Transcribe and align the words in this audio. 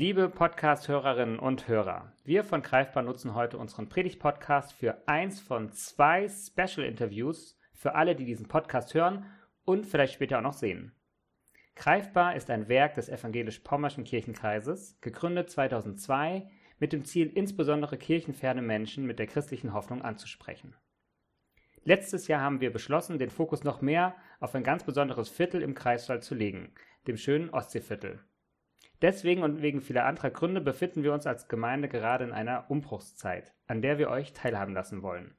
Liebe 0.00 0.28
Podcast-Hörerinnen 0.28 1.40
und 1.40 1.66
Hörer, 1.66 2.12
wir 2.22 2.44
von 2.44 2.62
Greifbar 2.62 3.02
nutzen 3.02 3.34
heute 3.34 3.58
unseren 3.58 3.88
Predigt-Podcast 3.88 4.72
für 4.72 5.08
eins 5.08 5.40
von 5.40 5.72
zwei 5.72 6.28
Special-Interviews 6.28 7.58
für 7.72 7.96
alle, 7.96 8.14
die 8.14 8.24
diesen 8.24 8.46
Podcast 8.46 8.94
hören 8.94 9.26
und 9.64 9.86
vielleicht 9.86 10.14
später 10.14 10.38
auch 10.38 10.42
noch 10.42 10.52
sehen. 10.52 10.92
Greifbar 11.74 12.36
ist 12.36 12.48
ein 12.48 12.68
Werk 12.68 12.94
des 12.94 13.08
evangelisch-pommerschen 13.08 14.04
Kirchenkreises, 14.04 15.00
gegründet 15.00 15.50
2002 15.50 16.48
mit 16.78 16.92
dem 16.92 17.04
Ziel, 17.04 17.26
insbesondere 17.34 17.98
kirchenferne 17.98 18.62
Menschen 18.62 19.04
mit 19.04 19.18
der 19.18 19.26
christlichen 19.26 19.74
Hoffnung 19.74 20.02
anzusprechen. 20.02 20.76
Letztes 21.82 22.28
Jahr 22.28 22.40
haben 22.40 22.60
wir 22.60 22.72
beschlossen, 22.72 23.18
den 23.18 23.30
Fokus 23.30 23.64
noch 23.64 23.80
mehr 23.80 24.14
auf 24.38 24.54
ein 24.54 24.62
ganz 24.62 24.84
besonderes 24.84 25.28
Viertel 25.28 25.60
im 25.60 25.74
Kreiswald 25.74 26.22
zu 26.22 26.36
legen, 26.36 26.72
dem 27.08 27.16
schönen 27.16 27.50
Ostseeviertel. 27.50 28.20
Deswegen 29.00 29.42
und 29.42 29.62
wegen 29.62 29.80
vieler 29.80 30.06
anderer 30.06 30.30
Gründe 30.30 30.60
befinden 30.60 31.02
wir 31.02 31.12
uns 31.12 31.26
als 31.26 31.48
Gemeinde 31.48 31.88
gerade 31.88 32.24
in 32.24 32.32
einer 32.32 32.68
Umbruchszeit, 32.68 33.54
an 33.66 33.80
der 33.80 33.98
wir 33.98 34.10
euch 34.10 34.32
teilhaben 34.32 34.74
lassen 34.74 35.02
wollen. 35.02 35.36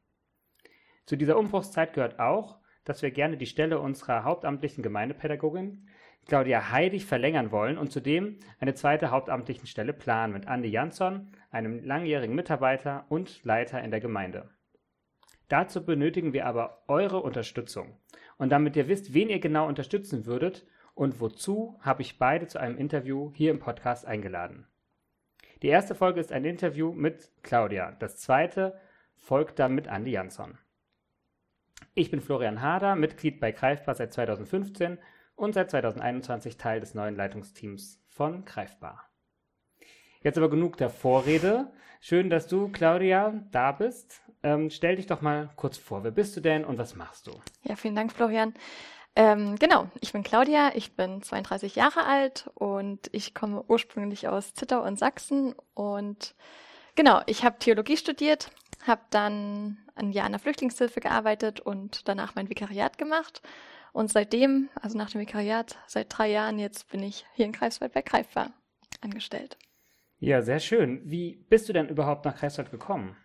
Zu 1.05 1.17
dieser 1.17 1.37
Umbruchszeit 1.37 1.93
gehört 1.93 2.19
auch, 2.19 2.59
dass 2.85 3.01
wir 3.01 3.11
gerne 3.11 3.37
die 3.37 3.45
Stelle 3.45 3.79
unserer 3.79 4.23
hauptamtlichen 4.23 4.81
Gemeindepädagogin 4.81 5.87
Claudia 6.25 6.71
Heidig 6.71 7.05
verlängern 7.05 7.51
wollen 7.51 7.77
und 7.77 7.91
zudem 7.91 8.37
eine 8.59 8.75
zweite 8.75 9.11
hauptamtliche 9.11 9.67
Stelle 9.67 9.93
planen 9.93 10.33
mit 10.33 10.47
Andi 10.47 10.69
Jansson, 10.69 11.31
einem 11.49 11.83
langjährigen 11.83 12.35
Mitarbeiter 12.35 13.05
und 13.09 13.43
Leiter 13.43 13.81
in 13.81 13.91
der 13.91 13.99
Gemeinde. 13.99 14.49
Dazu 15.47 15.83
benötigen 15.83 16.31
wir 16.31 16.45
aber 16.45 16.83
eure 16.87 17.21
Unterstützung. 17.21 17.97
Und 18.37 18.51
damit 18.51 18.75
ihr 18.75 18.87
wisst, 18.87 19.13
wen 19.13 19.29
ihr 19.29 19.39
genau 19.39 19.67
unterstützen 19.67 20.25
würdet 20.27 20.67
und 20.99 21.21
wozu, 21.21 21.79
habe 21.79 22.01
ich 22.01 22.19
beide 22.19 22.47
zu 22.47 22.59
einem 22.59 22.77
Interview 22.77 23.31
hier 23.33 23.51
im 23.51 23.59
Podcast 23.59 24.05
eingeladen. 24.05 24.67
Die 25.61 25.69
erste 25.69 25.95
Folge 25.95 26.19
ist 26.19 26.33
ein 26.33 26.43
Interview 26.43 26.91
mit 26.91 27.31
Claudia. 27.41 27.93
Das 27.99 28.17
zweite 28.17 28.77
folgt 29.15 29.59
dann 29.59 29.73
mit 29.73 29.87
Andi 29.87 30.11
Jansson. 30.11 30.57
Ich 31.93 32.11
bin 32.11 32.19
Florian 32.19 32.61
Harder, 32.61 32.97
Mitglied 32.97 33.39
bei 33.39 33.53
Greifbar 33.53 33.95
seit 33.95 34.11
2015 34.11 34.97
und 35.37 35.53
seit 35.53 35.71
2021 35.71 36.57
Teil 36.57 36.81
des 36.81 36.95
neuen 36.95 37.15
Leitungsteams 37.15 38.03
von 38.09 38.43
Greifbar. 38.43 39.09
Jetzt 40.21 40.37
aber 40.37 40.49
genug 40.49 40.75
der 40.75 40.89
Vorrede. 40.89 41.71
Schön, 42.01 42.29
dass 42.29 42.47
du, 42.47 42.67
Claudia, 42.67 43.41
da 43.51 43.71
bist. 43.71 44.21
Ähm, 44.43 44.69
stell 44.69 44.97
dich 44.97 45.07
doch 45.07 45.21
mal 45.21 45.49
kurz 45.55 45.77
vor. 45.77 46.03
Wer 46.03 46.11
bist 46.11 46.35
du 46.35 46.41
denn 46.41 46.65
und 46.65 46.77
was 46.77 46.97
machst 46.97 47.27
du? 47.27 47.41
Ja, 47.63 47.77
vielen 47.77 47.95
Dank, 47.95 48.11
Florian. 48.11 48.53
Ähm, 49.19 49.57
genau, 49.57 49.89
ich 49.99 50.13
bin 50.13 50.23
Claudia, 50.23 50.71
ich 50.75 50.93
bin 50.93 51.21
32 51.21 51.75
Jahre 51.75 52.05
alt 52.05 52.49
und 52.53 53.09
ich 53.11 53.33
komme 53.33 53.65
ursprünglich 53.67 54.29
aus 54.29 54.53
Zittau 54.53 54.81
und 54.81 54.97
Sachsen 54.97 55.53
und 55.73 56.35
genau, 56.95 57.19
ich 57.25 57.43
habe 57.43 57.59
Theologie 57.59 57.97
studiert, 57.97 58.49
habe 58.87 59.01
dann 59.09 59.77
ein 59.95 60.13
Jahr 60.13 60.25
in 60.25 60.31
der 60.31 60.39
Flüchtlingshilfe 60.39 61.01
gearbeitet 61.01 61.59
und 61.59 62.07
danach 62.07 62.35
mein 62.35 62.47
Vikariat 62.47 62.97
gemacht 62.97 63.41
und 63.91 64.09
seitdem, 64.09 64.69
also 64.81 64.97
nach 64.97 65.09
dem 65.09 65.19
Vikariat, 65.19 65.77
seit 65.85 66.17
drei 66.17 66.29
Jahren 66.31 66.57
jetzt 66.57 66.89
bin 66.89 67.03
ich 67.03 67.25
hier 67.33 67.45
in 67.45 67.51
Greifswald 67.51 67.91
bei 67.91 68.01
Greifbar 68.01 68.53
angestellt. 69.01 69.57
Ja, 70.19 70.41
sehr 70.41 70.61
schön. 70.61 71.01
Wie 71.03 71.45
bist 71.49 71.67
du 71.67 71.73
denn 71.73 71.89
überhaupt 71.89 72.23
nach 72.23 72.37
Greifswald 72.37 72.71
gekommen? 72.71 73.17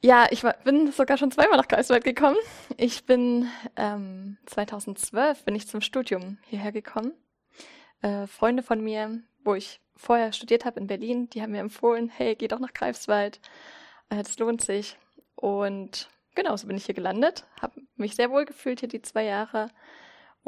Ja, 0.00 0.28
ich 0.30 0.44
war, 0.44 0.54
bin 0.62 0.92
sogar 0.92 1.18
schon 1.18 1.32
zweimal 1.32 1.56
nach 1.56 1.66
Greifswald 1.66 2.04
gekommen. 2.04 2.36
Ich 2.76 3.04
bin 3.04 3.48
ähm, 3.74 4.38
2012 4.46 5.44
bin 5.44 5.56
ich 5.56 5.66
zum 5.66 5.80
Studium 5.80 6.38
hierher 6.46 6.70
gekommen. 6.70 7.12
Äh, 8.02 8.28
Freunde 8.28 8.62
von 8.62 8.80
mir, 8.80 9.20
wo 9.42 9.56
ich 9.56 9.80
vorher 9.96 10.32
studiert 10.32 10.64
habe 10.64 10.78
in 10.78 10.86
Berlin, 10.86 11.28
die 11.30 11.42
haben 11.42 11.50
mir 11.50 11.60
empfohlen, 11.60 12.08
hey, 12.08 12.36
geh 12.36 12.46
doch 12.46 12.60
nach 12.60 12.74
Greifswald, 12.74 13.40
äh, 14.10 14.18
das 14.18 14.38
lohnt 14.38 14.60
sich. 14.60 14.96
Und 15.34 16.08
genau, 16.36 16.56
so 16.56 16.68
bin 16.68 16.76
ich 16.76 16.86
hier 16.86 16.94
gelandet, 16.94 17.44
habe 17.60 17.82
mich 17.96 18.14
sehr 18.14 18.30
wohl 18.30 18.44
gefühlt 18.44 18.78
hier 18.78 18.88
die 18.88 19.02
zwei 19.02 19.24
Jahre 19.24 19.68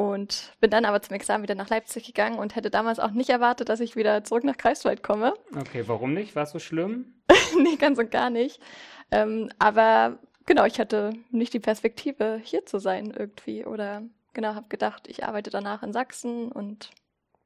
und 0.00 0.54
bin 0.60 0.70
dann 0.70 0.86
aber 0.86 1.02
zum 1.02 1.14
Examen 1.14 1.42
wieder 1.42 1.54
nach 1.54 1.68
Leipzig 1.68 2.06
gegangen 2.06 2.38
und 2.38 2.56
hätte 2.56 2.70
damals 2.70 2.98
auch 2.98 3.10
nicht 3.10 3.28
erwartet, 3.28 3.68
dass 3.68 3.80
ich 3.80 3.96
wieder 3.96 4.24
zurück 4.24 4.44
nach 4.44 4.56
Greifswald 4.56 5.02
komme. 5.02 5.34
Okay, 5.54 5.84
warum 5.88 6.14
nicht? 6.14 6.34
War 6.34 6.44
es 6.44 6.52
so 6.52 6.58
schlimm? 6.58 7.20
nee, 7.62 7.76
ganz 7.76 7.98
und 7.98 8.10
gar 8.10 8.30
nicht. 8.30 8.62
Ähm, 9.10 9.50
aber 9.58 10.18
genau, 10.46 10.64
ich 10.64 10.80
hatte 10.80 11.12
nicht 11.30 11.52
die 11.52 11.60
Perspektive, 11.60 12.40
hier 12.42 12.64
zu 12.64 12.78
sein 12.78 13.12
irgendwie. 13.14 13.66
Oder 13.66 14.04
genau, 14.32 14.54
habe 14.54 14.68
gedacht, 14.70 15.06
ich 15.06 15.26
arbeite 15.26 15.50
danach 15.50 15.82
in 15.82 15.92
Sachsen 15.92 16.50
und 16.50 16.88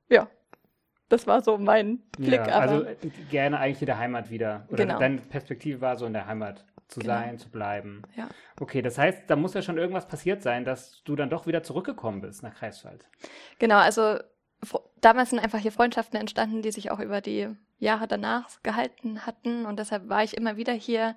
ja, 0.09 0.29
das 1.09 1.27
war 1.27 1.43
so 1.43 1.59
mein 1.59 2.01
Blick. 2.17 2.47
Ja, 2.47 2.59
also 2.59 2.85
gerne 3.31 3.59
eigentlich 3.59 3.83
in 3.83 3.87
der 3.87 3.99
Heimat 3.99 4.31
wieder. 4.31 4.67
Oder 4.69 4.87
genau. 4.87 4.99
deine 4.99 5.19
Perspektive 5.19 5.81
war 5.81 5.97
so 5.97 6.07
in 6.07 6.13
der 6.13 6.27
Heimat 6.27 6.65
zu 6.89 7.01
genau. 7.01 7.15
sein, 7.15 7.39
zu 7.39 7.51
bleiben. 7.51 8.03
Ja. 8.17 8.29
Okay, 8.61 8.83
das 8.83 8.99
heißt, 8.99 9.25
da 9.27 9.37
muss 9.37 9.55
ja 9.55 9.63
schon 9.63 9.79
irgendwas 9.79 10.07
passiert 10.07 10.43
sein, 10.43 10.65
dass 10.65 11.03
du 11.05 11.17
dann 11.17 11.31
doch 11.31 11.47
wieder 11.47 11.63
zurückgekommen 11.63 12.21
bist 12.21 12.43
nach 12.43 12.55
Greifswald. 12.55 13.09
Genau, 13.59 13.77
also 13.77 14.19
damals 15.01 15.31
sind 15.31 15.39
einfach 15.39 15.59
hier 15.59 15.73
Freundschaften 15.73 16.19
entstanden, 16.19 16.63
die 16.63 16.73
sich 16.73 16.91
auch 16.91 17.01
über 17.01 17.21
die 17.21 17.49
Jahre 17.79 18.07
danach 18.07 18.63
gehalten 18.63 19.27
hatten 19.27 19.67
und 19.67 19.79
deshalb 19.79 20.09
war 20.09 20.23
ich 20.23 20.37
immer 20.37 20.57
wieder 20.57 20.73
hier 20.73 21.17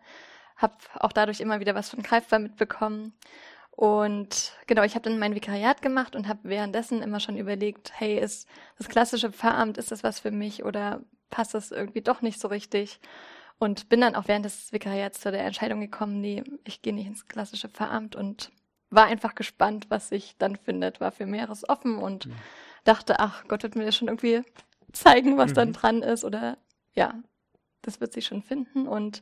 habe 0.58 0.74
auch 1.00 1.14
dadurch 1.14 1.40
immer 1.40 1.60
wieder 1.60 1.76
was 1.76 1.90
von 1.90 2.02
Greifbar 2.02 2.40
mitbekommen. 2.40 3.14
Und 3.78 4.54
genau, 4.66 4.82
ich 4.82 4.96
habe 4.96 5.08
dann 5.08 5.20
mein 5.20 5.36
Vikariat 5.36 5.84
gemacht 5.84 6.16
und 6.16 6.28
habe 6.28 6.40
währenddessen 6.42 7.04
immer 7.04 7.20
schon 7.20 7.38
überlegt, 7.38 7.92
hey, 7.94 8.18
ist 8.18 8.50
das 8.80 8.90
klassische 8.90 9.32
Pfarramt, 9.32 9.78
ist 9.78 9.92
das 9.92 10.04
was 10.04 10.20
für 10.20 10.32
mich 10.32 10.66
oder 10.66 11.02
passt 11.30 11.54
das 11.54 11.72
irgendwie 11.72 12.02
doch 12.02 12.24
nicht 12.24 12.40
so 12.42 12.48
richtig? 12.48 13.00
Und 13.60 13.88
bin 13.88 14.02
dann 14.02 14.16
auch 14.16 14.28
während 14.28 14.46
des 14.46 14.74
Vikariats 14.74 15.20
zu 15.20 15.30
der 15.30 15.46
Entscheidung 15.46 15.80
gekommen, 15.80 16.20
nee, 16.20 16.44
ich 16.64 16.82
gehe 16.82 16.92
nicht 16.92 17.06
ins 17.06 17.28
klassische 17.28 17.70
Pfarramt 17.70 18.16
und 18.16 18.52
war 18.90 19.06
einfach 19.06 19.36
gespannt, 19.36 19.86
was 19.90 20.10
sich 20.10 20.36
dann 20.40 20.56
findet, 20.56 21.00
war 21.00 21.12
für 21.12 21.28
mehreres 21.28 21.70
offen 21.70 22.00
und 22.00 22.26
mhm. 22.26 22.34
dachte, 22.84 23.20
ach, 23.20 23.44
Gott 23.48 23.62
wird 23.62 23.76
mir 23.76 23.86
das 23.86 23.96
schon 23.96 24.08
irgendwie 24.08 24.42
zeigen, 24.92 25.38
was 25.38 25.52
mhm. 25.52 25.56
dann 25.56 25.74
dran 25.74 26.02
ist 26.02 26.26
oder 26.26 26.58
ja, 26.96 27.14
das 27.84 28.02
wird 28.02 28.12
sich 28.12 28.26
schon 28.26 28.42
finden 28.42 28.88
und 28.88 29.22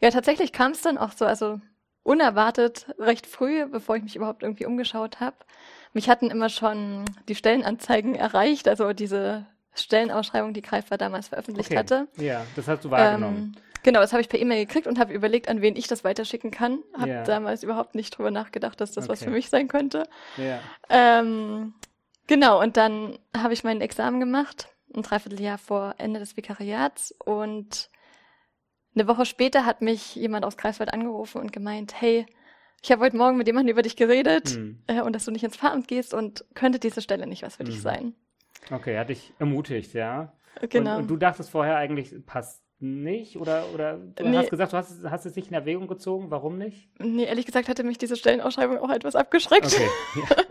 ja, 0.00 0.10
tatsächlich 0.10 0.52
kam 0.52 0.72
es 0.72 0.82
dann 0.82 0.98
auch 0.98 1.12
so, 1.12 1.24
also 1.24 1.60
unerwartet 2.06 2.86
recht 2.98 3.26
früh, 3.26 3.66
bevor 3.66 3.96
ich 3.96 4.02
mich 4.02 4.16
überhaupt 4.16 4.42
irgendwie 4.42 4.66
umgeschaut 4.66 5.20
habe. 5.20 5.36
Mich 5.92 6.08
hatten 6.08 6.30
immer 6.30 6.48
schon 6.48 7.04
die 7.28 7.34
Stellenanzeigen 7.34 8.14
erreicht, 8.14 8.68
also 8.68 8.92
diese 8.92 9.46
Stellenausschreibung, 9.74 10.54
die 10.54 10.62
Greifbar 10.62 10.98
damals 10.98 11.28
veröffentlicht 11.28 11.70
okay. 11.70 11.78
hatte. 11.78 12.08
Ja, 12.16 12.46
das 12.54 12.68
hast 12.68 12.84
du 12.84 12.90
wahrgenommen. 12.90 13.54
Ähm, 13.56 13.62
genau, 13.82 14.00
das 14.00 14.12
habe 14.12 14.20
ich 14.20 14.28
per 14.28 14.40
E-Mail 14.40 14.66
gekriegt 14.66 14.86
und 14.86 14.98
habe 14.98 15.12
überlegt, 15.12 15.48
an 15.48 15.62
wen 15.62 15.74
ich 15.74 15.88
das 15.88 16.04
weiterschicken 16.04 16.50
kann. 16.50 16.78
Habe 16.96 17.10
ja. 17.10 17.22
damals 17.24 17.64
überhaupt 17.64 17.94
nicht 17.94 18.16
drüber 18.16 18.30
nachgedacht, 18.30 18.80
dass 18.80 18.92
das 18.92 19.04
okay. 19.04 19.12
was 19.12 19.24
für 19.24 19.30
mich 19.30 19.50
sein 19.50 19.66
könnte. 19.66 20.08
Ja. 20.36 20.60
Ähm, 20.88 21.74
genau, 22.28 22.62
und 22.62 22.76
dann 22.76 23.18
habe 23.36 23.52
ich 23.52 23.64
mein 23.64 23.80
Examen 23.80 24.20
gemacht, 24.20 24.68
ein 24.94 25.02
Dreivierteljahr 25.02 25.58
vor 25.58 25.96
Ende 25.98 26.20
des 26.20 26.36
Vikariats 26.36 27.12
und 27.24 27.90
eine 28.96 29.08
Woche 29.08 29.26
später 29.26 29.66
hat 29.66 29.82
mich 29.82 30.16
jemand 30.16 30.44
aus 30.44 30.56
Kreiswald 30.56 30.92
angerufen 30.92 31.40
und 31.40 31.52
gemeint, 31.52 32.00
hey, 32.00 32.26
ich 32.82 32.90
habe 32.90 33.02
heute 33.04 33.16
Morgen 33.16 33.36
mit 33.36 33.46
jemandem 33.46 33.72
über 33.72 33.82
dich 33.82 33.96
geredet 33.96 34.56
mhm. 34.56 34.82
äh, 34.86 35.00
und 35.00 35.14
dass 35.14 35.24
du 35.24 35.30
nicht 35.30 35.44
ins 35.44 35.56
Pfarramt 35.56 35.88
gehst 35.88 36.14
und 36.14 36.44
könnte 36.54 36.78
diese 36.78 37.02
Stelle 37.02 37.26
nicht 37.26 37.42
was 37.42 37.56
für 37.56 37.62
mhm. 37.62 37.68
dich 37.68 37.82
sein. 37.82 38.14
Okay, 38.70 38.94
er 38.94 39.00
hat 39.00 39.10
dich 39.10 39.32
ermutigt, 39.38 39.92
ja. 39.94 40.32
Genau. 40.68 40.96
Und, 40.96 41.02
und, 41.02 41.10
du 41.10 41.16
dachtest 41.16 41.50
vorher 41.50 41.76
eigentlich, 41.76 42.14
passt 42.24 42.62
nicht? 42.78 43.36
Oder, 43.36 43.64
oder 43.72 43.98
du 43.98 44.28
nee. 44.28 44.36
hast 44.36 44.50
gesagt, 44.50 44.72
du 44.72 44.76
hast, 44.76 45.04
hast 45.04 45.26
es 45.26 45.36
nicht 45.36 45.48
in 45.48 45.54
Erwägung 45.54 45.86
gezogen. 45.86 46.30
Warum 46.30 46.58
nicht? 46.58 46.88
Nee, 46.98 47.24
ehrlich 47.24 47.46
gesagt 47.46 47.68
hatte 47.68 47.84
mich 47.84 47.98
diese 47.98 48.16
Stellenausschreibung 48.16 48.78
auch 48.78 48.90
etwas 48.90 49.16
abgeschreckt. 49.16 49.66
Okay. 49.66 49.88
Ja. 50.16 50.42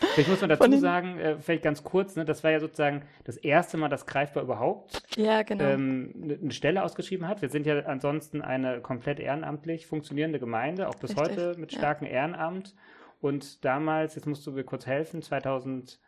Vielleicht 0.00 0.30
muss 0.30 0.40
man 0.40 0.50
dazu 0.50 0.78
sagen, 0.78 1.18
äh, 1.18 1.38
vielleicht 1.38 1.62
ganz 1.62 1.82
kurz, 1.84 2.16
ne, 2.16 2.24
das 2.24 2.44
war 2.44 2.50
ja 2.50 2.60
sozusagen 2.60 3.02
das 3.24 3.36
erste 3.36 3.76
Mal, 3.76 3.88
dass 3.88 4.06
Greifbar 4.06 4.42
überhaupt 4.42 5.02
ja, 5.16 5.42
genau. 5.42 5.64
ähm, 5.64 6.12
ne, 6.14 6.38
eine 6.40 6.52
Stelle 6.52 6.82
ausgeschrieben 6.82 7.26
hat. 7.26 7.42
Wir 7.42 7.48
sind 7.48 7.66
ja 7.66 7.80
ansonsten 7.86 8.42
eine 8.42 8.80
komplett 8.80 9.20
ehrenamtlich 9.20 9.86
funktionierende 9.86 10.38
Gemeinde, 10.38 10.88
auch 10.88 10.94
bis 10.96 11.10
Richtig. 11.10 11.36
heute 11.36 11.58
mit 11.58 11.72
starkem 11.72 12.06
ja. 12.06 12.14
Ehrenamt. 12.14 12.74
Und 13.20 13.64
damals, 13.64 14.14
jetzt 14.14 14.26
musst 14.26 14.46
du 14.46 14.52
mir 14.52 14.64
kurz 14.64 14.86
helfen, 14.86 15.22
2018 15.22 15.98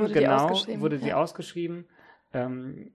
wurde 0.00 0.12
genau, 0.12 0.48
ausgeschrieben. 0.48 0.80
wurde 0.82 0.98
sie 0.98 1.08
ja. 1.08 1.16
ausgeschrieben. 1.16 1.86
Ähm, 2.32 2.92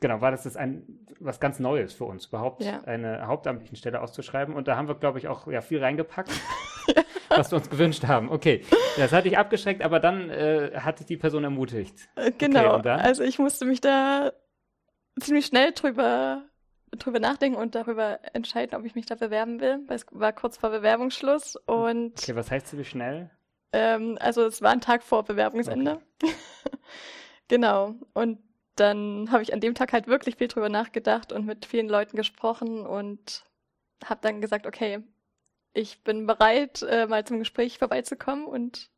Genau, 0.00 0.22
war 0.22 0.30
das 0.30 0.46
ist 0.46 0.56
ein 0.56 1.06
was 1.20 1.40
ganz 1.40 1.58
Neues 1.58 1.92
für 1.92 2.04
uns, 2.04 2.26
überhaupt 2.26 2.62
ja. 2.62 2.80
eine 2.84 3.26
hauptamtliche 3.26 3.76
Stelle 3.76 4.00
auszuschreiben. 4.00 4.54
Und 4.54 4.66
da 4.66 4.76
haben 4.76 4.88
wir, 4.88 4.94
glaube 4.94 5.18
ich, 5.18 5.28
auch 5.28 5.46
ja, 5.46 5.60
viel 5.60 5.82
reingepackt. 5.82 6.30
was 7.30 7.50
wir 7.50 7.56
uns 7.58 7.70
gewünscht 7.70 8.04
haben. 8.04 8.30
Okay, 8.30 8.64
das 8.96 9.12
hatte 9.12 9.28
ich 9.28 9.38
abgeschreckt, 9.38 9.82
aber 9.82 10.00
dann 10.00 10.30
äh, 10.30 10.72
hatte 10.76 11.02
ich 11.02 11.06
die 11.06 11.16
Person 11.16 11.44
ermutigt. 11.44 12.08
Äh, 12.16 12.32
genau, 12.36 12.76
okay, 12.76 12.90
also 12.90 13.22
ich 13.22 13.38
musste 13.38 13.64
mich 13.64 13.80
da 13.80 14.32
ziemlich 15.18 15.46
schnell 15.46 15.72
drüber, 15.72 16.44
drüber 16.92 17.20
nachdenken 17.20 17.58
und 17.58 17.74
darüber 17.74 18.20
entscheiden, 18.34 18.78
ob 18.78 18.84
ich 18.84 18.94
mich 18.94 19.06
da 19.06 19.14
bewerben 19.14 19.60
will, 19.60 19.80
weil 19.86 19.96
es 19.96 20.06
war 20.10 20.32
kurz 20.32 20.56
vor 20.56 20.70
Bewerbungsschluss 20.70 21.56
und... 21.66 22.12
Okay, 22.18 22.36
was 22.36 22.50
heißt 22.50 22.66
ziemlich 22.66 22.90
schnell? 22.90 23.30
Ähm, 23.72 24.18
also 24.20 24.44
es 24.46 24.62
war 24.62 24.70
ein 24.70 24.80
Tag 24.80 25.02
vor 25.02 25.24
Bewerbungsende. 25.24 26.00
Okay. 26.22 26.34
Genau. 27.50 27.96
Und 28.14 28.38
dann 28.76 29.32
habe 29.32 29.42
ich 29.42 29.52
an 29.52 29.58
dem 29.58 29.74
Tag 29.74 29.92
halt 29.92 30.06
wirklich 30.06 30.36
viel 30.36 30.46
drüber 30.46 30.68
nachgedacht 30.68 31.32
und 31.32 31.46
mit 31.46 31.66
vielen 31.66 31.88
Leuten 31.88 32.16
gesprochen 32.16 32.86
und 32.86 33.44
habe 34.04 34.20
dann 34.22 34.40
gesagt, 34.40 34.68
okay, 34.68 35.00
ich 35.72 36.02
bin 36.02 36.26
bereit, 36.26 36.82
äh, 36.82 37.06
mal 37.06 37.24
zum 37.24 37.38
Gespräch 37.38 37.78
vorbeizukommen. 37.78 38.46
Und 38.46 38.90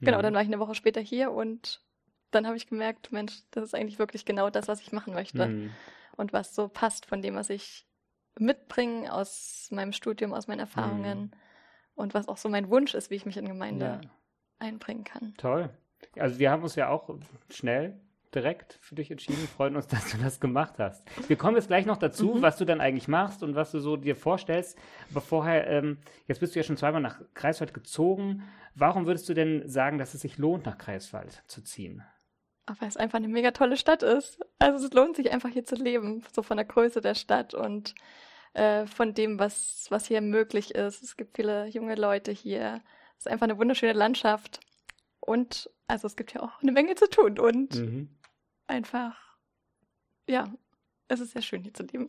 genau, 0.00 0.18
Mhm. 0.18 0.22
dann 0.22 0.34
war 0.34 0.42
ich 0.42 0.48
eine 0.48 0.58
Woche 0.60 0.74
später 0.74 1.00
hier 1.00 1.30
und 1.32 1.82
dann 2.30 2.46
habe 2.46 2.56
ich 2.56 2.66
gemerkt, 2.66 3.12
Mensch, 3.12 3.42
das 3.50 3.64
ist 3.64 3.74
eigentlich 3.74 3.98
wirklich 3.98 4.24
genau 4.24 4.48
das, 4.50 4.68
was 4.68 4.80
ich 4.80 4.92
machen 4.92 5.12
möchte 5.14 5.48
Mhm. 5.48 5.70
und 6.16 6.32
was 6.32 6.54
so 6.54 6.68
passt 6.68 7.06
von 7.06 7.20
dem, 7.22 7.34
was 7.34 7.50
ich 7.50 7.86
mitbringe 8.38 9.12
aus 9.12 9.68
meinem 9.70 9.92
Studium, 9.92 10.32
aus 10.32 10.46
meinen 10.46 10.60
Erfahrungen 10.60 11.34
und 11.94 12.14
was 12.14 12.28
auch 12.28 12.38
so 12.38 12.48
mein 12.48 12.70
Wunsch 12.70 12.94
ist, 12.94 13.10
wie 13.10 13.16
ich 13.16 13.26
mich 13.26 13.36
in 13.36 13.46
Gemeinde 13.46 13.84
Ja, 13.84 14.00
einbringen 14.58 15.04
kann. 15.04 15.34
toll. 15.36 15.68
Also 16.18 16.38
wir 16.38 16.50
haben 16.50 16.62
uns 16.62 16.74
ja 16.74 16.88
auch 16.88 17.10
schnell 17.50 18.00
direkt 18.34 18.78
für 18.80 18.94
dich 18.94 19.10
entschieden, 19.10 19.46
freuen 19.56 19.76
uns, 19.76 19.86
dass 19.88 20.10
du 20.10 20.16
das 20.18 20.40
gemacht 20.40 20.74
hast. 20.78 21.02
Wir 21.28 21.36
kommen 21.36 21.56
jetzt 21.56 21.68
gleich 21.68 21.86
noch 21.86 21.96
dazu, 21.98 22.34
Mhm. 22.36 22.42
was 22.42 22.56
du 22.56 22.64
dann 22.64 22.80
eigentlich 22.80 23.08
machst 23.08 23.42
und 23.42 23.54
was 23.54 23.70
du 23.72 23.78
so 23.80 23.96
dir 23.96 24.16
vorstellst. 24.16 24.78
Aber 25.10 25.20
vorher, 25.20 25.66
ähm, 25.68 25.98
jetzt 26.26 26.40
bist 26.40 26.54
du 26.54 26.58
ja 26.60 26.64
schon 26.64 26.76
zweimal 26.76 27.00
nach 27.00 27.20
Greifswald 27.34 27.74
gezogen. 27.74 28.42
Warum 28.74 29.06
würdest 29.06 29.28
du 29.28 29.34
denn 29.34 29.68
sagen, 29.68 29.98
dass 29.98 30.14
es 30.14 30.20
sich 30.22 30.38
lohnt, 30.38 30.64
nach 30.66 30.78
Greifswald 30.78 31.42
zu 31.46 31.62
ziehen? 31.62 32.02
Weil 32.78 32.88
es 32.88 32.96
einfach 32.96 33.16
eine 33.18 33.28
mega 33.28 33.50
tolle 33.50 33.76
Stadt 33.76 34.02
ist. 34.02 34.38
Also 34.58 34.86
es 34.86 34.92
lohnt 34.94 35.16
sich 35.16 35.32
einfach 35.32 35.48
hier 35.50 35.64
zu 35.64 35.74
leben, 35.74 36.24
so 36.32 36.42
von 36.42 36.56
der 36.56 36.64
Größe 36.64 37.00
der 37.00 37.14
Stadt 37.16 37.54
und 37.54 37.94
äh, 38.54 38.86
von 38.86 39.14
dem, 39.14 39.38
was, 39.38 39.86
was 39.90 40.06
hier 40.06 40.20
möglich 40.20 40.74
ist. 40.74 41.02
Es 41.02 41.16
gibt 41.16 41.36
viele 41.36 41.66
junge 41.66 41.96
Leute 41.96 42.30
hier. 42.32 42.80
Es 43.18 43.26
ist 43.26 43.32
einfach 43.32 43.44
eine 43.44 43.58
wunderschöne 43.58 43.92
Landschaft. 43.94 44.60
Und 45.20 45.70
also 45.86 46.06
es 46.06 46.16
gibt 46.16 46.32
ja 46.34 46.42
auch 46.42 46.62
eine 46.62 46.72
Menge 46.72 46.94
zu 46.94 47.08
tun 47.10 47.38
und 47.38 47.74
Mhm. 47.74 48.08
Einfach, 48.72 49.16
ja, 50.28 50.52
es 51.08 51.20
ist 51.20 51.32
sehr 51.32 51.42
schön 51.42 51.62
hier 51.62 51.74
zu 51.74 51.84
leben. 51.84 52.08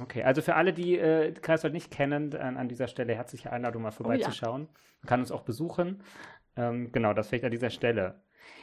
Okay, 0.00 0.24
also 0.24 0.42
für 0.42 0.56
alle, 0.56 0.72
die 0.72 0.98
äh, 0.98 1.32
Greifswald 1.32 1.72
nicht 1.72 1.90
kennen, 1.90 2.34
an, 2.34 2.56
an 2.56 2.68
dieser 2.68 2.88
Stelle 2.88 3.14
herzliche 3.14 3.52
Einladung, 3.52 3.82
mal 3.82 3.90
Oh 3.90 3.92
vorbeizuschauen. 3.92 4.68
Man 5.02 5.08
kann 5.08 5.20
uns 5.20 5.30
auch 5.30 5.42
besuchen. 5.42 6.02
Ähm, 6.56 6.90
genau, 6.92 7.12
das 7.14 7.28
vielleicht 7.28 7.44
an 7.44 7.52
dieser 7.52 7.70
Stelle. 7.70 8.22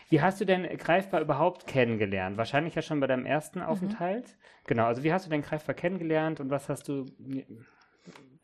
Wie 0.09 0.21
hast 0.21 0.41
du 0.41 0.45
denn 0.45 0.63
Greifbar 0.77 1.21
überhaupt 1.21 1.67
kennengelernt? 1.67 2.37
Wahrscheinlich 2.37 2.75
ja 2.75 2.81
schon 2.81 2.99
bei 2.99 3.07
deinem 3.07 3.25
ersten 3.25 3.59
Mhm. 3.59 3.65
Aufenthalt. 3.65 4.35
Genau, 4.67 4.85
also 4.85 5.03
wie 5.03 5.13
hast 5.13 5.25
du 5.25 5.29
denn 5.29 5.41
Greifbar 5.41 5.73
kennengelernt 5.73 6.39
und 6.41 6.49
was 6.49 6.67
hast 6.67 6.87
du, 6.89 7.05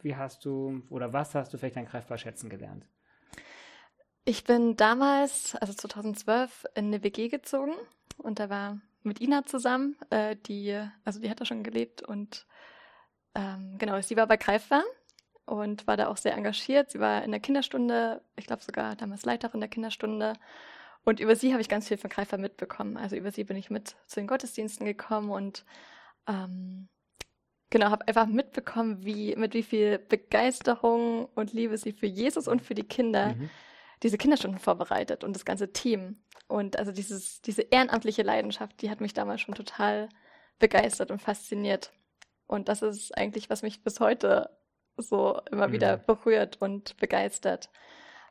wie 0.01 0.15
hast 0.15 0.45
du 0.45 0.81
oder 0.89 1.11
was 1.11 1.35
hast 1.35 1.53
du 1.53 1.57
vielleicht 1.57 1.77
an 1.77 1.85
Greifbar 1.85 2.17
schätzen 2.17 2.49
gelernt? 2.49 2.87
Ich 4.23 4.43
bin 4.43 4.75
damals, 4.75 5.55
also 5.55 5.73
2012, 5.73 6.65
in 6.75 6.85
eine 6.87 7.03
WG 7.03 7.27
gezogen 7.29 7.73
und 8.17 8.39
da 8.39 8.49
war 8.49 8.79
mit 9.03 9.21
Ina 9.21 9.45
zusammen, 9.45 9.95
äh, 10.09 10.35
die, 10.35 10.79
also 11.05 11.19
die 11.19 11.29
hat 11.29 11.41
da 11.41 11.45
schon 11.45 11.63
gelebt 11.63 12.01
und 12.01 12.45
ähm, 13.35 13.75
genau, 13.77 13.99
sie 14.01 14.17
war 14.17 14.27
bei 14.27 14.37
Greifbar 14.37 14.83
und 15.45 15.87
war 15.87 15.95
da 15.95 16.07
auch 16.07 16.17
sehr 16.17 16.35
engagiert. 16.35 16.91
Sie 16.91 16.99
war 16.99 17.23
in 17.23 17.31
der 17.31 17.39
Kinderstunde, 17.39 18.21
ich 18.35 18.47
glaube 18.47 18.63
sogar 18.63 18.95
damals 18.95 19.25
Leiterin 19.25 19.61
der 19.61 19.69
Kinderstunde. 19.69 20.33
Und 21.05 21.21
über 21.21 21.35
sie 21.35 21.53
habe 21.53 21.61
ich 21.61 21.69
ganz 21.69 21.87
viel 21.87 21.97
von 21.97 22.09
Greifbar 22.09 22.39
mitbekommen. 22.39 22.97
Also 22.97 23.15
über 23.15 23.31
sie 23.31 23.45
bin 23.45 23.55
ich 23.55 23.69
mit 23.69 23.95
zu 24.07 24.19
den 24.19 24.27
Gottesdiensten 24.27 24.85
gekommen 24.85 25.29
und 25.29 25.63
ähm, 26.27 26.89
genau, 27.69 27.91
habe 27.91 28.07
einfach 28.07 28.25
mitbekommen, 28.25 29.05
wie, 29.05 29.35
mit 29.35 29.53
wie 29.53 29.63
viel 29.63 29.99
Begeisterung 29.99 31.25
und 31.35 31.53
Liebe 31.53 31.77
sie 31.77 31.93
für 31.93 32.07
Jesus 32.07 32.47
und 32.47 32.61
für 32.61 32.75
die 32.75 32.87
Kinder 32.87 33.35
Mhm. 33.35 33.49
Diese 34.03 34.17
Kinderstunden 34.17 34.59
vorbereitet 34.59 35.23
und 35.23 35.33
das 35.35 35.45
ganze 35.45 35.71
Team. 35.73 36.21
Und 36.47 36.77
also 36.77 36.91
dieses, 36.91 37.41
diese 37.41 37.61
ehrenamtliche 37.63 38.23
Leidenschaft, 38.23 38.81
die 38.81 38.89
hat 38.89 39.01
mich 39.01 39.13
damals 39.13 39.41
schon 39.41 39.55
total 39.55 40.09
begeistert 40.59 41.11
und 41.11 41.21
fasziniert. 41.21 41.91
Und 42.47 42.69
das 42.69 42.81
ist 42.81 43.17
eigentlich, 43.17 43.49
was 43.49 43.61
mich 43.63 43.83
bis 43.83 43.99
heute 43.99 44.49
so 44.97 45.39
immer 45.51 45.67
Mhm. 45.67 45.73
wieder 45.73 45.97
berührt 45.97 46.57
und 46.61 46.97
begeistert. 46.97 47.69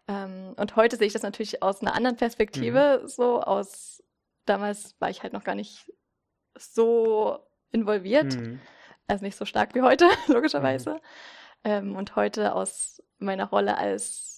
Ähm, 0.09 0.55
und 0.57 0.77
heute 0.77 0.97
sehe 0.97 1.07
ich 1.09 1.13
das 1.13 1.23
natürlich 1.23 1.63
aus 1.63 1.83
einer 1.83 1.95
anderen 1.95 2.17
Perspektive, 2.17 3.03
so 3.07 3.43
aus, 3.43 4.03
damals 4.47 4.95
war 5.01 5.11
ich 5.11 5.23
halt 5.23 5.33
noch 5.33 5.45
gar 5.45 5.55
nicht 5.55 5.93
so 6.59 7.39
involviert, 7.73 8.35
Mhm. 8.37 8.61
also 9.09 9.25
nicht 9.25 9.37
so 9.37 9.45
stark 9.45 9.75
wie 9.75 9.83
heute, 9.83 10.09
logischerweise. 10.29 11.01
Ähm, 11.65 11.97
und 11.97 12.17
heute 12.17 12.55
aus 12.55 13.03
meiner 13.19 13.47
Rolle 13.47 13.77
als, 13.77 14.36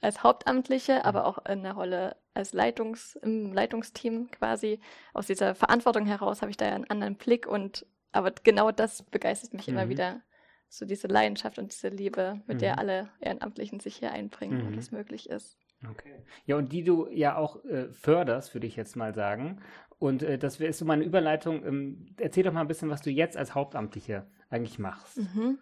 als 0.00 0.22
Hauptamtliche, 0.22 1.04
aber 1.04 1.24
auch 1.26 1.44
in 1.46 1.62
der 1.62 1.72
Rolle 1.72 2.16
als 2.34 2.52
Leitungs, 2.52 3.16
im 3.16 3.52
Leitungsteam 3.52 4.30
quasi, 4.30 4.80
aus 5.14 5.26
dieser 5.26 5.54
Verantwortung 5.54 6.06
heraus 6.06 6.42
habe 6.42 6.50
ich 6.50 6.56
da 6.56 6.66
ja 6.66 6.74
einen 6.74 6.88
anderen 6.90 7.16
Blick 7.16 7.46
und 7.46 7.86
aber 8.12 8.30
genau 8.42 8.70
das 8.72 9.02
begeistert 9.02 9.52
mich 9.54 9.68
immer 9.68 9.86
Mhm. 9.86 9.90
wieder. 9.90 10.20
So 10.68 10.84
diese 10.84 11.06
Leidenschaft 11.06 11.58
und 11.58 11.72
diese 11.72 11.88
Liebe, 11.88 12.40
mit 12.46 12.60
der 12.60 12.72
Mhm. 12.74 12.78
alle 12.78 13.08
Ehrenamtlichen 13.20 13.78
sich 13.80 13.96
hier 13.96 14.10
einbringen 14.12 14.60
Mhm. 14.60 14.66
und 14.66 14.76
es 14.76 14.90
möglich 14.90 15.28
ist. 15.30 15.56
Okay. 15.90 16.24
Ja, 16.46 16.56
und 16.56 16.72
die 16.72 16.82
du 16.82 17.08
ja 17.10 17.36
auch 17.36 17.62
äh, 17.64 17.88
förderst, 17.92 18.54
würde 18.54 18.66
ich 18.66 18.76
jetzt 18.76 18.96
mal 18.96 19.14
sagen. 19.14 19.60
Und 19.98 20.22
äh, 20.22 20.38
das 20.38 20.58
ist 20.60 20.78
so 20.78 20.84
meine 20.84 21.04
Überleitung. 21.04 21.64
Ähm, 21.64 22.14
erzähl 22.18 22.42
doch 22.42 22.52
mal 22.52 22.62
ein 22.62 22.68
bisschen, 22.68 22.90
was 22.90 23.02
du 23.02 23.10
jetzt 23.10 23.36
als 23.36 23.54
Hauptamtliche 23.54 24.26
eigentlich 24.50 24.78
machst. 24.78 25.18
Mhm. 25.18 25.58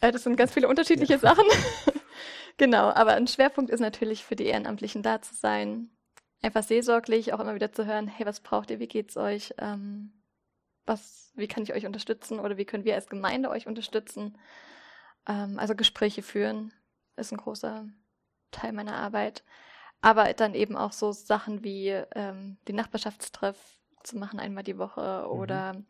Äh, 0.00 0.12
das 0.12 0.22
sind 0.24 0.36
ganz 0.36 0.52
viele 0.52 0.68
unterschiedliche 0.68 1.18
Sachen. 1.18 1.44
genau, 2.56 2.90
aber 2.90 3.14
ein 3.14 3.26
Schwerpunkt 3.26 3.70
ist 3.70 3.80
natürlich 3.80 4.24
für 4.24 4.36
die 4.36 4.46
Ehrenamtlichen 4.46 5.02
da 5.02 5.20
zu 5.20 5.34
sein. 5.34 5.90
Einfach 6.42 6.62
seelsorglich, 6.62 7.32
auch 7.32 7.40
immer 7.40 7.54
wieder 7.54 7.72
zu 7.72 7.86
hören, 7.86 8.08
hey, 8.08 8.26
was 8.26 8.40
braucht 8.40 8.70
ihr, 8.70 8.78
wie 8.78 8.88
geht's 8.88 9.16
euch? 9.16 9.54
Ähm, 9.58 10.12
was, 10.84 11.32
wie 11.34 11.48
kann 11.48 11.62
ich 11.62 11.72
euch 11.72 11.86
unterstützen 11.86 12.38
oder 12.38 12.56
wie 12.56 12.64
können 12.64 12.84
wir 12.84 12.94
als 12.94 13.08
Gemeinde 13.08 13.50
euch 13.50 13.66
unterstützen? 13.66 14.38
Ähm, 15.26 15.58
also 15.58 15.74
Gespräche 15.74 16.22
führen 16.22 16.72
ist 17.16 17.32
ein 17.32 17.38
großer 17.38 17.88
Teil 18.50 18.72
meiner 18.72 18.96
Arbeit. 18.96 19.44
Aber 20.00 20.32
dann 20.34 20.54
eben 20.54 20.76
auch 20.76 20.92
so 20.92 21.12
Sachen 21.12 21.64
wie 21.64 21.88
ähm, 22.14 22.58
die 22.68 22.74
Nachbarschaftstreff 22.74 23.56
zu 24.04 24.16
machen 24.18 24.38
einmal 24.38 24.62
die 24.62 24.78
Woche 24.78 25.26
oder 25.28 25.82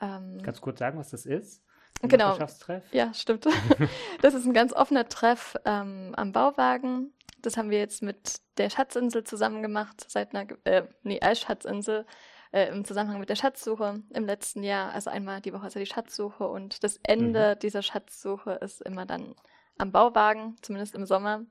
ähm, 0.00 0.38
Kannst 0.42 0.60
du 0.60 0.64
kurz 0.64 0.78
sagen, 0.78 0.98
was 0.98 1.10
das 1.10 1.26
ist? 1.26 1.64
Genau. 2.02 2.28
Nachbarschaftstreff? 2.28 2.84
ja, 2.92 3.12
stimmt. 3.14 3.46
Das 4.22 4.34
ist 4.34 4.46
ein 4.46 4.52
ganz 4.52 4.72
offener 4.72 5.08
Treff 5.08 5.56
ähm, 5.64 6.12
am 6.16 6.32
Bauwagen. 6.32 7.12
Das 7.42 7.56
haben 7.56 7.70
wir 7.70 7.78
jetzt 7.78 8.02
mit 8.02 8.40
der 8.56 8.70
Schatzinsel 8.70 9.24
zusammen 9.24 9.62
gemacht, 9.62 10.04
seit 10.08 10.34
einer, 10.34 10.46
äh, 10.64 10.84
nee, 11.02 11.20
als 11.20 11.40
Schatzinsel, 11.40 12.04
äh, 12.52 12.68
im 12.68 12.84
Zusammenhang 12.84 13.20
mit 13.20 13.28
der 13.28 13.36
Schatzsuche 13.36 14.02
im 14.10 14.24
letzten 14.24 14.62
Jahr. 14.62 14.92
Also 14.92 15.10
einmal 15.10 15.40
die 15.40 15.52
Woche 15.52 15.66
ist 15.66 15.74
ja 15.74 15.80
die 15.80 15.86
Schatzsuche 15.86 16.48
und 16.48 16.82
das 16.82 16.98
Ende 17.02 17.56
dieser 17.56 17.82
Schatzsuche 17.82 18.52
ist 18.52 18.80
immer 18.80 19.06
dann 19.06 19.34
am 19.76 19.92
Bauwagen, 19.92 20.56
zumindest 20.62 20.94
im 20.94 21.06
Sommer. 21.06 21.44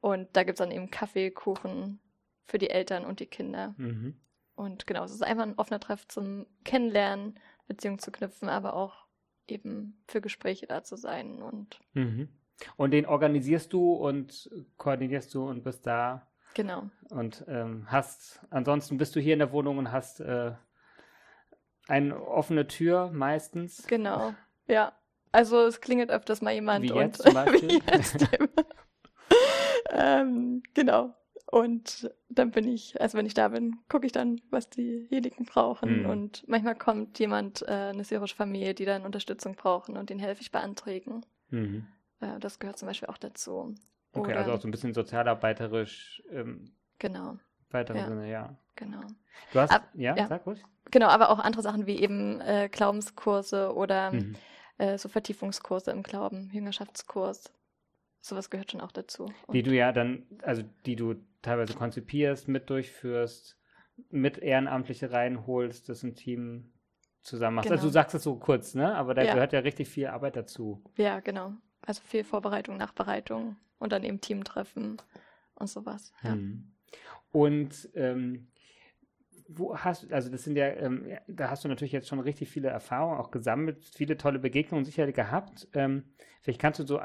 Und 0.00 0.28
da 0.36 0.44
gibt 0.44 0.58
es 0.60 0.64
dann 0.64 0.70
eben 0.70 0.90
Kaffee, 0.90 1.30
Kuchen 1.30 2.00
für 2.46 2.58
die 2.58 2.70
Eltern 2.70 3.04
und 3.04 3.20
die 3.20 3.26
Kinder. 3.26 3.74
Mhm. 3.78 4.20
Und 4.54 4.86
genau, 4.86 5.04
es 5.04 5.12
ist 5.12 5.24
einfach 5.24 5.44
ein 5.44 5.58
offener 5.58 5.80
Treff 5.80 6.06
zum 6.06 6.46
Kennenlernen, 6.64 7.40
Beziehungen 7.66 7.98
zu 7.98 8.12
knüpfen, 8.12 8.48
aber 8.48 8.74
auch 8.74 9.03
eben 9.48 10.02
für 10.06 10.20
Gespräche 10.20 10.66
da 10.66 10.82
zu 10.82 10.96
sein. 10.96 11.42
Und 11.42 11.80
Mhm. 11.94 12.28
Und 12.76 12.92
den 12.92 13.04
organisierst 13.06 13.72
du 13.72 13.94
und 13.94 14.48
koordinierst 14.76 15.34
du 15.34 15.48
und 15.48 15.64
bist 15.64 15.86
da 15.88 16.28
genau, 16.54 16.88
und 17.10 17.44
ähm, 17.48 17.86
hast, 17.88 18.40
ansonsten 18.48 18.96
bist 18.96 19.16
du 19.16 19.20
hier 19.20 19.32
in 19.32 19.40
der 19.40 19.50
Wohnung 19.50 19.78
und 19.78 19.90
hast 19.90 20.20
äh, 20.20 20.52
eine 21.88 22.20
offene 22.28 22.66
Tür 22.68 23.10
meistens. 23.12 23.84
genau. 23.86 24.34
Ja. 24.68 24.92
Also 25.32 25.66
es 25.66 25.80
klingelt 25.80 26.10
öfters 26.10 26.42
mal 26.42 26.52
jemand 26.54 26.84
Wie 26.84 26.92
und 26.92 27.00
jetzt 27.00 27.22
zum 27.22 27.34
Beispiel? 27.34 27.68
wie 27.68 27.82
jetzt 27.90 28.24
ähm, 29.90 30.62
genau. 30.74 31.12
Und 31.46 32.10
dann 32.28 32.50
bin 32.50 32.66
ich, 32.66 33.00
also 33.00 33.16
wenn 33.18 33.26
ich 33.26 33.34
da 33.34 33.48
bin, 33.48 33.76
gucke 33.88 34.06
ich 34.06 34.12
dann, 34.12 34.40
was 34.50 34.70
diejenigen 34.70 35.44
brauchen. 35.44 36.00
Mhm. 36.02 36.06
Und 36.10 36.48
manchmal 36.48 36.74
kommt 36.74 37.18
jemand, 37.18 37.62
äh, 37.62 37.90
eine 37.92 38.02
syrische 38.04 38.34
Familie, 38.34 38.74
die 38.74 38.84
dann 38.86 39.04
Unterstützung 39.04 39.54
brauchen 39.54 39.96
und 39.96 40.10
den 40.10 40.18
helfe 40.18 40.40
ich 40.42 40.50
beantragen. 40.50 41.24
Mhm. 41.50 41.86
Äh, 42.20 42.38
das 42.40 42.58
gehört 42.58 42.78
zum 42.78 42.88
Beispiel 42.88 43.08
auch 43.08 43.18
dazu. 43.18 43.74
Okay, 44.12 44.30
Oder- 44.30 44.38
also 44.38 44.52
auch 44.52 44.60
so 44.60 44.68
ein 44.68 44.70
bisschen 44.70 44.94
sozialarbeiterisch 44.94 46.22
im 46.30 46.72
Genau, 46.98 47.36
weiteren 47.70 47.98
Ja. 47.98 48.06
Sinne, 48.08 48.30
ja. 48.30 48.56
genau. 48.76 49.00
Du 49.52 49.58
hast, 49.60 49.72
Ab- 49.72 49.88
ja, 49.94 50.16
ja. 50.16 50.26
sag 50.26 50.46
ruhig. 50.46 50.62
Genau, 50.90 51.08
aber 51.08 51.30
auch 51.30 51.38
andere 51.40 51.62
Sachen 51.62 51.86
wie 51.86 52.00
eben 52.00 52.40
äh, 52.40 52.68
Glaubenskurse 52.70 53.74
oder 53.74 54.12
Mhm. 54.12 54.36
äh, 54.78 54.96
so 54.96 55.08
Vertiefungskurse 55.08 55.90
im 55.90 56.02
Glauben, 56.02 56.50
Jüngerschaftskurs. 56.52 57.52
Sowas 58.24 58.48
gehört 58.48 58.70
schon 58.72 58.80
auch 58.80 58.90
dazu. 58.90 59.26
Die 59.52 59.58
Und- 59.58 59.66
du 59.66 59.74
ja 59.76 59.92
dann, 59.92 60.22
also 60.42 60.62
die 60.86 60.96
du 60.96 61.16
teilweise 61.42 61.74
konzipierst, 61.74 62.48
mit 62.48 62.70
durchführst, 62.70 63.58
mit 64.08 64.38
Ehrenamtliche 64.38 65.12
reinholst, 65.12 65.90
das 65.90 66.02
ein 66.02 66.14
Team 66.14 66.72
zusammen 67.20 67.56
machst. 67.56 67.70
Also 67.70 67.82
Genau. 67.82 67.88
du 67.90 67.92
sagst 67.92 68.14
es 68.14 68.22
so 68.22 68.36
kurz, 68.36 68.74
ne? 68.74 68.94
Aber 68.94 69.12
da 69.12 69.22
Ja. 69.24 69.34
gehört 69.34 69.52
ja 69.52 69.60
richtig 69.60 69.90
viel 69.90 70.06
Arbeit 70.06 70.36
dazu. 70.36 70.82
ja, 70.96 71.20
genau. 71.20 71.52
Also 71.82 72.00
viel 72.02 72.24
Vorbereitung, 72.24 72.78
Nachbereitung 72.78 73.56
und 73.78 73.92
dann 73.92 74.04
eben 74.04 74.22
Teamtreffen 74.22 74.96
und 75.56 75.66
sowas. 75.68 76.14
Ja. 76.22 76.34
Mhm. 76.36 76.72
Und 77.30 77.90
ähm, 77.94 78.48
wo 79.48 79.76
hast 79.76 80.10
also 80.10 80.30
das 80.30 80.44
sind 80.44 80.56
ja, 80.56 80.68
ähm, 80.68 81.06
da 81.26 81.50
hast 81.50 81.62
du 81.62 81.68
natürlich 81.68 81.92
jetzt 81.92 82.08
schon 82.08 82.20
richtig 82.20 82.48
viele 82.48 82.68
Erfahrungen 82.68 83.18
auch 83.18 83.30
gesammelt, 83.30 83.84
viele 83.84 84.16
tolle 84.16 84.38
Begegnungen 84.38 84.86
sicherlich 84.86 85.14
gehabt. 85.14 85.68
Ähm, 85.74 86.04
vielleicht 86.40 86.58
kannst 86.62 86.80
du 86.80 86.86
so 86.86 87.00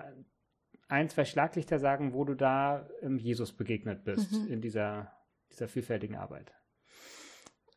ein, 0.90 1.08
zwei 1.10 1.24
Schlaglichter 1.24 1.80
sagen, 1.80 2.14
wo 2.14 2.26
du 2.26 2.34
da 2.34 2.90
ähm, 3.02 3.18
Jesus 3.18 3.54
begegnet 3.54 4.04
bist 4.04 4.32
mhm. 4.32 4.48
in 4.48 4.62
dieser, 4.62 5.14
dieser 5.52 5.68
vielfältigen 5.68 6.18
Arbeit. 6.18 6.52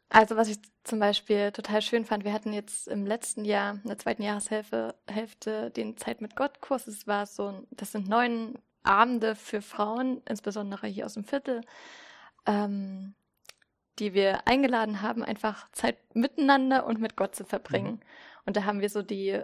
Also 0.09 0.37
was 0.37 0.49
ich 0.49 0.59
zum 0.85 0.99
Beispiel 0.99 1.52
total 1.52 1.81
schön 1.81 2.04
fand, 2.04 2.25
wir 2.25 2.33
hatten 2.33 2.52
jetzt 2.52 2.88
im 2.88 3.07
letzten 3.07 3.45
Jahr, 3.45 3.75
in 3.83 3.88
der 3.88 3.99
zweiten 3.99 4.23
Jahreshälfte, 4.23 4.95
Hälfte, 5.07 5.71
den 5.71 5.97
Zeit 5.97 6.21
mit 6.21 6.37
Gott 6.37 6.61
Kurs. 6.61 6.87
Es 6.87 7.07
war 7.07 7.26
so, 7.26 7.66
das 7.71 7.92
sind 7.92 8.09
neun 8.09 8.59
Abende 8.83 9.35
für 9.35 9.62
Frauen, 9.62 10.21
insbesondere 10.28 10.87
hier 10.87 11.07
aus 11.07 11.14
dem 11.14 11.25
Viertel, 11.25 11.62
ähm, 12.47 13.14
die 13.99 14.12
wir 14.12 14.47
eingeladen 14.47 15.02
haben, 15.02 15.23
einfach 15.23 15.71
Zeit 15.73 15.97
miteinander 16.14 16.87
und 16.87 17.00
mit 17.00 17.16
Gott 17.16 17.35
zu 17.35 17.45
verbringen. 17.45 17.92
Mhm. 17.92 18.00
Und 18.47 18.57
da 18.57 18.64
haben 18.64 18.81
wir 18.81 18.90
so 18.90 19.02
die 19.02 19.40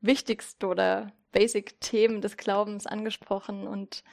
wichtigsten 0.00 0.64
oder 0.66 1.12
Basic-Themen 1.32 2.20
des 2.20 2.36
Glaubens 2.36 2.86
angesprochen 2.86 3.66
und 3.66 4.04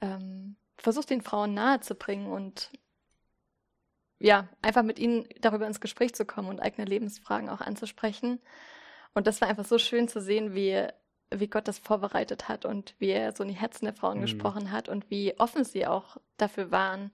ähm, 0.00 0.56
versucht, 0.78 1.10
den 1.10 1.22
Frauen 1.22 1.54
nahezubringen 1.54 2.30
und 2.30 2.70
ja, 4.18 4.48
einfach 4.60 4.82
mit 4.82 4.98
ihnen 4.98 5.26
darüber 5.40 5.66
ins 5.66 5.80
Gespräch 5.80 6.14
zu 6.14 6.26
kommen 6.26 6.48
und 6.48 6.60
eigene 6.60 6.84
Lebensfragen 6.84 7.48
auch 7.48 7.60
anzusprechen. 7.62 8.40
Und 9.14 9.26
das 9.26 9.40
war 9.40 9.48
einfach 9.48 9.64
so 9.64 9.78
schön 9.78 10.08
zu 10.08 10.20
sehen, 10.20 10.54
wie, 10.54 10.86
wie 11.30 11.48
Gott 11.48 11.66
das 11.68 11.78
vorbereitet 11.78 12.48
hat 12.48 12.64
und 12.64 12.94
wie 12.98 13.08
er 13.08 13.34
so 13.34 13.42
in 13.42 13.48
die 13.48 13.56
Herzen 13.56 13.86
der 13.86 13.94
Frauen 13.94 14.18
mhm. 14.18 14.22
gesprochen 14.22 14.70
hat 14.70 14.88
und 14.88 15.10
wie 15.10 15.38
offen 15.38 15.64
sie 15.64 15.86
auch 15.86 16.18
dafür 16.36 16.70
waren 16.70 17.12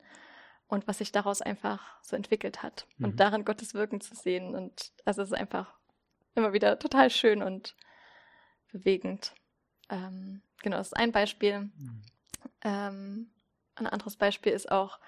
und 0.66 0.88
was 0.88 0.98
sich 0.98 1.12
daraus 1.12 1.42
einfach 1.42 2.02
so 2.02 2.16
entwickelt 2.16 2.62
hat. 2.62 2.86
Mhm. 2.98 3.04
Und 3.04 3.20
darin 3.20 3.44
Gottes 3.44 3.74
Wirken 3.74 4.00
zu 4.00 4.14
sehen. 4.14 4.54
Und 4.54 4.92
also 5.04 5.22
es 5.22 5.30
ist 5.30 5.38
einfach 5.38 5.72
immer 6.34 6.52
wieder 6.52 6.78
total 6.78 7.08
schön 7.10 7.42
und 7.42 7.76
bewegend. 8.72 9.32
Ähm, 9.88 10.42
genau, 10.62 10.78
das 10.78 10.88
ist 10.88 10.96
ein 10.96 11.12
Beispiel. 11.12 11.60
Mhm. 11.60 12.02
Ähm, 12.62 13.30
ein 13.76 13.86
anderes 13.86 14.16
Beispiel 14.16 14.52
ist 14.52 14.70
auch, 14.70 14.98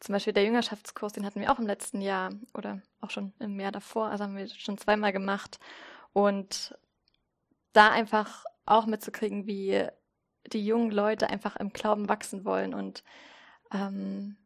zum 0.00 0.12
Beispiel 0.12 0.32
der 0.32 0.44
Jüngerschaftskurs, 0.44 1.12
den 1.12 1.24
hatten 1.24 1.40
wir 1.40 1.50
auch 1.52 1.58
im 1.58 1.66
letzten 1.66 2.00
Jahr 2.00 2.30
oder 2.52 2.82
auch 3.00 3.10
schon 3.10 3.32
im 3.38 3.58
Jahr 3.58 3.72
davor, 3.72 4.08
also 4.08 4.24
haben 4.24 4.36
wir 4.36 4.48
schon 4.48 4.78
zweimal 4.78 5.12
gemacht. 5.12 5.58
Und 6.12 6.76
da 7.72 7.90
einfach 7.90 8.44
auch 8.66 8.86
mitzukriegen, 8.86 9.46
wie 9.46 9.86
die 10.52 10.64
jungen 10.64 10.90
Leute 10.90 11.28
einfach 11.28 11.56
im 11.56 11.72
Glauben 11.72 12.08
wachsen 12.08 12.44
wollen 12.44 12.74
und 12.74 13.02
ähm, 13.72 14.36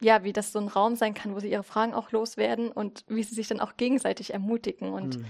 ja, 0.00 0.22
wie 0.22 0.32
das 0.32 0.52
so 0.52 0.60
ein 0.60 0.68
Raum 0.68 0.94
sein 0.94 1.14
kann, 1.14 1.34
wo 1.34 1.40
sie 1.40 1.50
ihre 1.50 1.64
Fragen 1.64 1.94
auch 1.94 2.12
loswerden 2.12 2.70
und 2.70 3.04
wie 3.08 3.22
sie 3.22 3.34
sich 3.34 3.48
dann 3.48 3.60
auch 3.60 3.76
gegenseitig 3.76 4.32
ermutigen 4.32 4.92
und 4.92 5.18
mhm. 5.18 5.24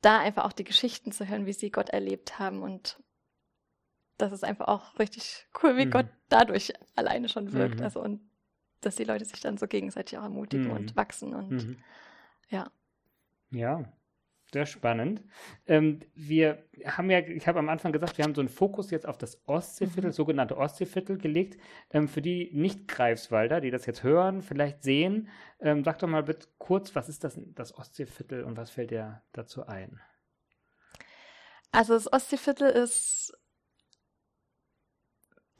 da 0.00 0.18
einfach 0.18 0.44
auch 0.44 0.52
die 0.52 0.64
Geschichten 0.64 1.12
zu 1.12 1.28
hören, 1.28 1.46
wie 1.46 1.52
sie 1.52 1.70
Gott 1.70 1.90
erlebt 1.90 2.38
haben 2.38 2.62
und 2.62 2.98
das 4.18 4.32
ist 4.32 4.44
einfach 4.44 4.68
auch 4.68 4.98
richtig 4.98 5.46
cool, 5.62 5.76
wie 5.76 5.86
mhm. 5.86 5.90
Gott 5.90 6.06
dadurch 6.28 6.72
alleine 6.94 7.28
schon 7.28 7.52
wirkt. 7.52 7.78
Mhm. 7.78 7.84
Also 7.84 8.02
und 8.02 8.20
dass 8.80 8.96
die 8.96 9.04
Leute 9.04 9.24
sich 9.24 9.40
dann 9.40 9.58
so 9.58 9.66
gegenseitig 9.66 10.18
auch 10.18 10.24
ermutigen 10.24 10.66
mhm. 10.66 10.72
und 10.72 10.96
wachsen 10.96 11.34
und 11.34 11.50
mhm. 11.50 11.76
ja. 12.50 12.70
Ja, 13.50 13.84
sehr 14.52 14.66
spannend. 14.66 15.22
Ähm, 15.66 16.00
wir 16.14 16.64
haben 16.84 17.10
ja, 17.10 17.20
ich 17.20 17.46
habe 17.46 17.58
am 17.58 17.68
Anfang 17.68 17.92
gesagt, 17.92 18.18
wir 18.18 18.24
haben 18.24 18.34
so 18.34 18.40
einen 18.40 18.48
Fokus 18.48 18.90
jetzt 18.90 19.06
auf 19.06 19.16
das 19.16 19.40
Ostseeviertel, 19.46 20.10
mhm. 20.10 20.14
sogenannte 20.14 20.58
Ostseeviertel 20.58 21.16
gelegt. 21.16 21.58
Ähm, 21.90 22.08
für 22.08 22.20
die 22.20 22.50
Nicht-Greifswalder, 22.52 23.60
die 23.60 23.70
das 23.70 23.86
jetzt 23.86 24.02
hören, 24.02 24.42
vielleicht 24.42 24.82
sehen, 24.82 25.28
ähm, 25.60 25.84
sag 25.84 25.98
doch 26.00 26.08
mal 26.08 26.22
bitte 26.22 26.48
kurz, 26.58 26.94
was 26.94 27.08
ist 27.08 27.24
das, 27.24 27.40
das 27.54 27.74
Ostseeviertel 27.74 28.44
und 28.44 28.56
was 28.56 28.70
fällt 28.70 28.90
dir 28.90 29.22
dazu 29.32 29.66
ein? 29.66 30.00
Also 31.70 31.94
das 31.94 32.12
Ostseeviertel 32.12 32.68
ist 32.68 33.32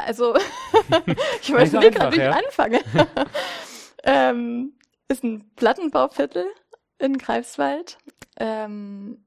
also, 0.04 0.34
ich 1.42 1.52
weiß 1.52 1.72
nicht 1.72 2.00
wie 2.12 2.16
ich 2.16 2.22
anfange. 2.22 2.80
ähm, 4.04 4.74
ist 5.08 5.24
ein 5.24 5.50
Plattenbauviertel 5.56 6.46
in 6.98 7.18
Greifswald. 7.18 7.98
Ähm, 8.38 9.24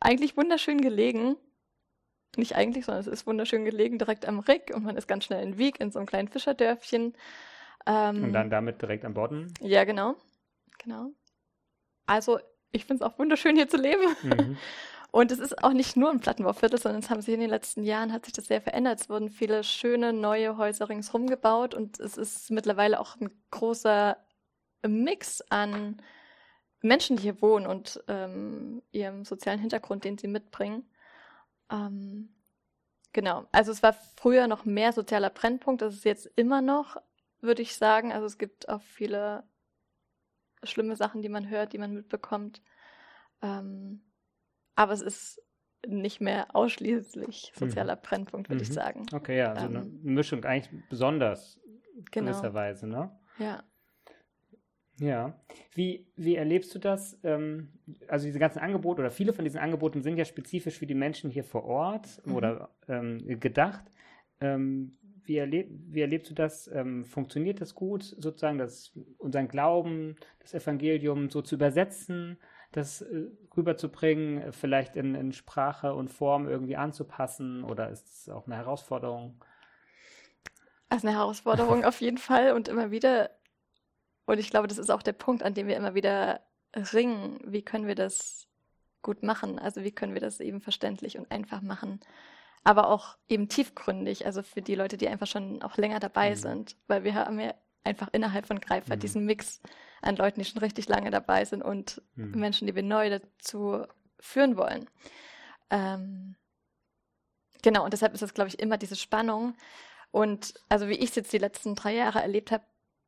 eigentlich 0.00 0.36
wunderschön 0.36 0.80
gelegen. 0.80 1.36
Nicht 2.36 2.56
eigentlich, 2.56 2.84
sondern 2.84 3.00
es 3.00 3.06
ist 3.06 3.26
wunderschön 3.26 3.64
gelegen, 3.64 3.98
direkt 3.98 4.26
am 4.26 4.40
Rick 4.40 4.72
und 4.74 4.84
man 4.84 4.96
ist 4.96 5.06
ganz 5.06 5.24
schnell 5.24 5.42
in 5.42 5.56
Wieg, 5.56 5.80
in 5.80 5.90
so 5.90 5.98
einem 5.98 6.06
kleinen 6.06 6.28
Fischerdörfchen. 6.28 7.14
Ähm, 7.86 8.24
und 8.24 8.32
dann 8.32 8.50
damit 8.50 8.82
direkt 8.82 9.04
am 9.04 9.14
Bodden? 9.14 9.52
Ja, 9.60 9.84
genau. 9.84 10.16
Genau. 10.78 11.10
Also, 12.06 12.38
ich 12.72 12.84
finde 12.84 13.04
es 13.04 13.10
auch 13.10 13.18
wunderschön, 13.18 13.56
hier 13.56 13.68
zu 13.68 13.76
leben. 13.76 14.16
Mhm. 14.22 14.56
Und 15.14 15.30
es 15.30 15.38
ist 15.38 15.62
auch 15.62 15.72
nicht 15.72 15.96
nur 15.96 16.10
ein 16.10 16.18
Plattenbauviertel, 16.18 16.80
sondern 16.80 17.00
es 17.00 17.08
haben 17.08 17.20
sich 17.20 17.34
in 17.34 17.38
den 17.38 17.48
letzten 17.48 17.84
Jahren 17.84 18.12
hat 18.12 18.24
sich 18.24 18.34
das 18.34 18.46
sehr 18.46 18.60
verändert. 18.60 19.00
Es 19.00 19.08
wurden 19.08 19.30
viele 19.30 19.62
schöne 19.62 20.12
neue 20.12 20.56
Häuser 20.56 20.88
ringsherum 20.88 21.28
gebaut 21.28 21.72
und 21.72 22.00
es 22.00 22.16
ist 22.16 22.50
mittlerweile 22.50 22.98
auch 22.98 23.14
ein 23.20 23.30
großer 23.52 24.16
Mix 24.84 25.40
an 25.50 26.02
Menschen, 26.82 27.16
die 27.16 27.22
hier 27.22 27.40
wohnen 27.40 27.68
und 27.68 28.02
ähm, 28.08 28.82
ihrem 28.90 29.24
sozialen 29.24 29.60
Hintergrund, 29.60 30.02
den 30.02 30.18
sie 30.18 30.26
mitbringen. 30.26 30.84
Ähm, 31.70 32.34
genau. 33.12 33.46
Also 33.52 33.70
es 33.70 33.84
war 33.84 33.92
früher 33.92 34.48
noch 34.48 34.64
mehr 34.64 34.92
sozialer 34.92 35.30
Brennpunkt. 35.30 35.80
Das 35.80 35.94
ist 35.94 36.04
jetzt 36.04 36.28
immer 36.34 36.60
noch, 36.60 36.96
würde 37.40 37.62
ich 37.62 37.76
sagen. 37.76 38.12
Also 38.12 38.26
es 38.26 38.36
gibt 38.36 38.68
auch 38.68 38.82
viele 38.82 39.44
schlimme 40.64 40.96
Sachen, 40.96 41.22
die 41.22 41.28
man 41.28 41.48
hört, 41.48 41.72
die 41.72 41.78
man 41.78 41.94
mitbekommt. 41.94 42.62
Ähm, 43.42 44.02
aber 44.76 44.92
es 44.92 45.02
ist 45.02 45.40
nicht 45.86 46.20
mehr 46.20 46.54
ausschließlich 46.54 47.52
sozialer 47.54 47.96
mhm. 47.96 48.00
Brennpunkt, 48.02 48.48
würde 48.48 48.64
mhm. 48.64 48.70
ich 48.70 48.72
sagen. 48.72 49.06
Okay, 49.12 49.38
ja, 49.38 49.52
also 49.52 49.66
ähm, 49.66 50.00
eine 50.02 50.12
Mischung 50.12 50.44
eigentlich 50.44 50.82
besonders 50.88 51.60
genau. 52.10 52.30
gewisserweise, 52.30 52.86
ne? 52.86 53.10
Ja. 53.38 53.62
Ja. 55.00 55.34
Wie, 55.72 56.06
wie 56.16 56.36
erlebst 56.36 56.74
du 56.74 56.78
das? 56.78 57.18
Ähm, 57.24 57.72
also 58.08 58.26
diese 58.26 58.38
ganzen 58.38 58.60
Angebote 58.60 59.00
oder 59.00 59.10
viele 59.10 59.32
von 59.32 59.44
diesen 59.44 59.58
Angeboten 59.58 60.02
sind 60.02 60.16
ja 60.16 60.24
spezifisch 60.24 60.78
für 60.78 60.86
die 60.86 60.94
Menschen 60.94 61.30
hier 61.30 61.44
vor 61.44 61.64
Ort 61.64 62.24
mhm. 62.24 62.34
oder 62.34 62.70
ähm, 62.88 63.18
gedacht. 63.40 63.84
Ähm, 64.40 64.92
wie, 65.24 65.38
erleb, 65.38 65.68
wie 65.70 66.00
erlebst 66.00 66.30
du 66.30 66.34
das? 66.34 66.70
Ähm, 66.72 67.04
funktioniert 67.04 67.60
das 67.60 67.74
gut, 67.74 68.04
sozusagen, 68.04 68.58
das, 68.58 68.92
unseren 69.18 69.48
Glauben, 69.48 70.16
das 70.40 70.54
Evangelium 70.54 71.28
so 71.28 71.42
zu 71.42 71.56
übersetzen? 71.56 72.38
Das 72.76 73.02
äh, 73.02 73.26
rüberzubringen, 73.56 74.52
vielleicht 74.52 74.96
in, 74.96 75.14
in, 75.14 75.32
Sprache 75.32 75.94
und 75.94 76.08
Form 76.08 76.48
irgendwie 76.48 76.76
anzupassen 76.76 77.62
oder 77.62 77.88
ist 77.90 78.06
es 78.08 78.28
auch 78.28 78.46
eine 78.46 78.56
Herausforderung? 78.56 79.42
Also 80.88 81.06
eine 81.06 81.16
Herausforderung 81.16 81.84
auf 81.84 82.00
jeden 82.00 82.18
Fall 82.18 82.52
und 82.52 82.68
immer 82.68 82.90
wieder. 82.90 83.30
Und 84.26 84.38
ich 84.38 84.50
glaube, 84.50 84.68
das 84.68 84.78
ist 84.78 84.90
auch 84.90 85.02
der 85.02 85.12
Punkt, 85.12 85.42
an 85.42 85.54
dem 85.54 85.68
wir 85.68 85.76
immer 85.76 85.94
wieder 85.94 86.40
ringen. 86.74 87.40
Wie 87.44 87.62
können 87.62 87.86
wir 87.86 87.94
das 87.94 88.48
gut 89.02 89.22
machen? 89.22 89.58
Also 89.58 89.84
wie 89.84 89.92
können 89.92 90.14
wir 90.14 90.20
das 90.20 90.40
eben 90.40 90.60
verständlich 90.60 91.16
und 91.16 91.30
einfach 91.30 91.62
machen? 91.62 92.00
Aber 92.64 92.88
auch 92.88 93.16
eben 93.28 93.48
tiefgründig, 93.48 94.26
also 94.26 94.42
für 94.42 94.62
die 94.62 94.74
Leute, 94.74 94.96
die 94.96 95.08
einfach 95.08 95.26
schon 95.26 95.62
auch 95.62 95.76
länger 95.76 96.00
dabei 96.00 96.30
mhm. 96.30 96.36
sind. 96.36 96.76
Weil 96.88 97.04
wir 97.04 97.14
haben 97.14 97.38
ja 97.38 97.54
einfach 97.84 98.08
innerhalb 98.12 98.46
von 98.46 98.58
Greifer 98.58 98.96
mhm. 98.96 99.00
diesen 99.00 99.26
Mix 99.26 99.60
an 100.04 100.16
Leuten, 100.16 100.40
die 100.40 100.46
schon 100.46 100.62
richtig 100.62 100.88
lange 100.88 101.10
dabei 101.10 101.44
sind 101.44 101.62
und 101.62 102.02
mhm. 102.14 102.38
Menschen, 102.38 102.66
die 102.66 102.74
wir 102.74 102.82
neu 102.82 103.10
dazu 103.10 103.84
führen 104.20 104.56
wollen. 104.56 104.88
Ähm, 105.70 106.36
genau, 107.62 107.84
und 107.84 107.92
deshalb 107.92 108.14
ist 108.14 108.22
das, 108.22 108.34
glaube 108.34 108.48
ich, 108.48 108.58
immer 108.58 108.78
diese 108.78 108.96
Spannung. 108.96 109.54
Und 110.10 110.54
also 110.68 110.88
wie 110.88 110.94
ich 110.94 111.10
es 111.10 111.14
jetzt 111.16 111.32
die 111.32 111.38
letzten 111.38 111.74
drei 111.74 111.94
Jahre 111.94 112.22
erlebt 112.22 112.52
habe, 112.52 112.64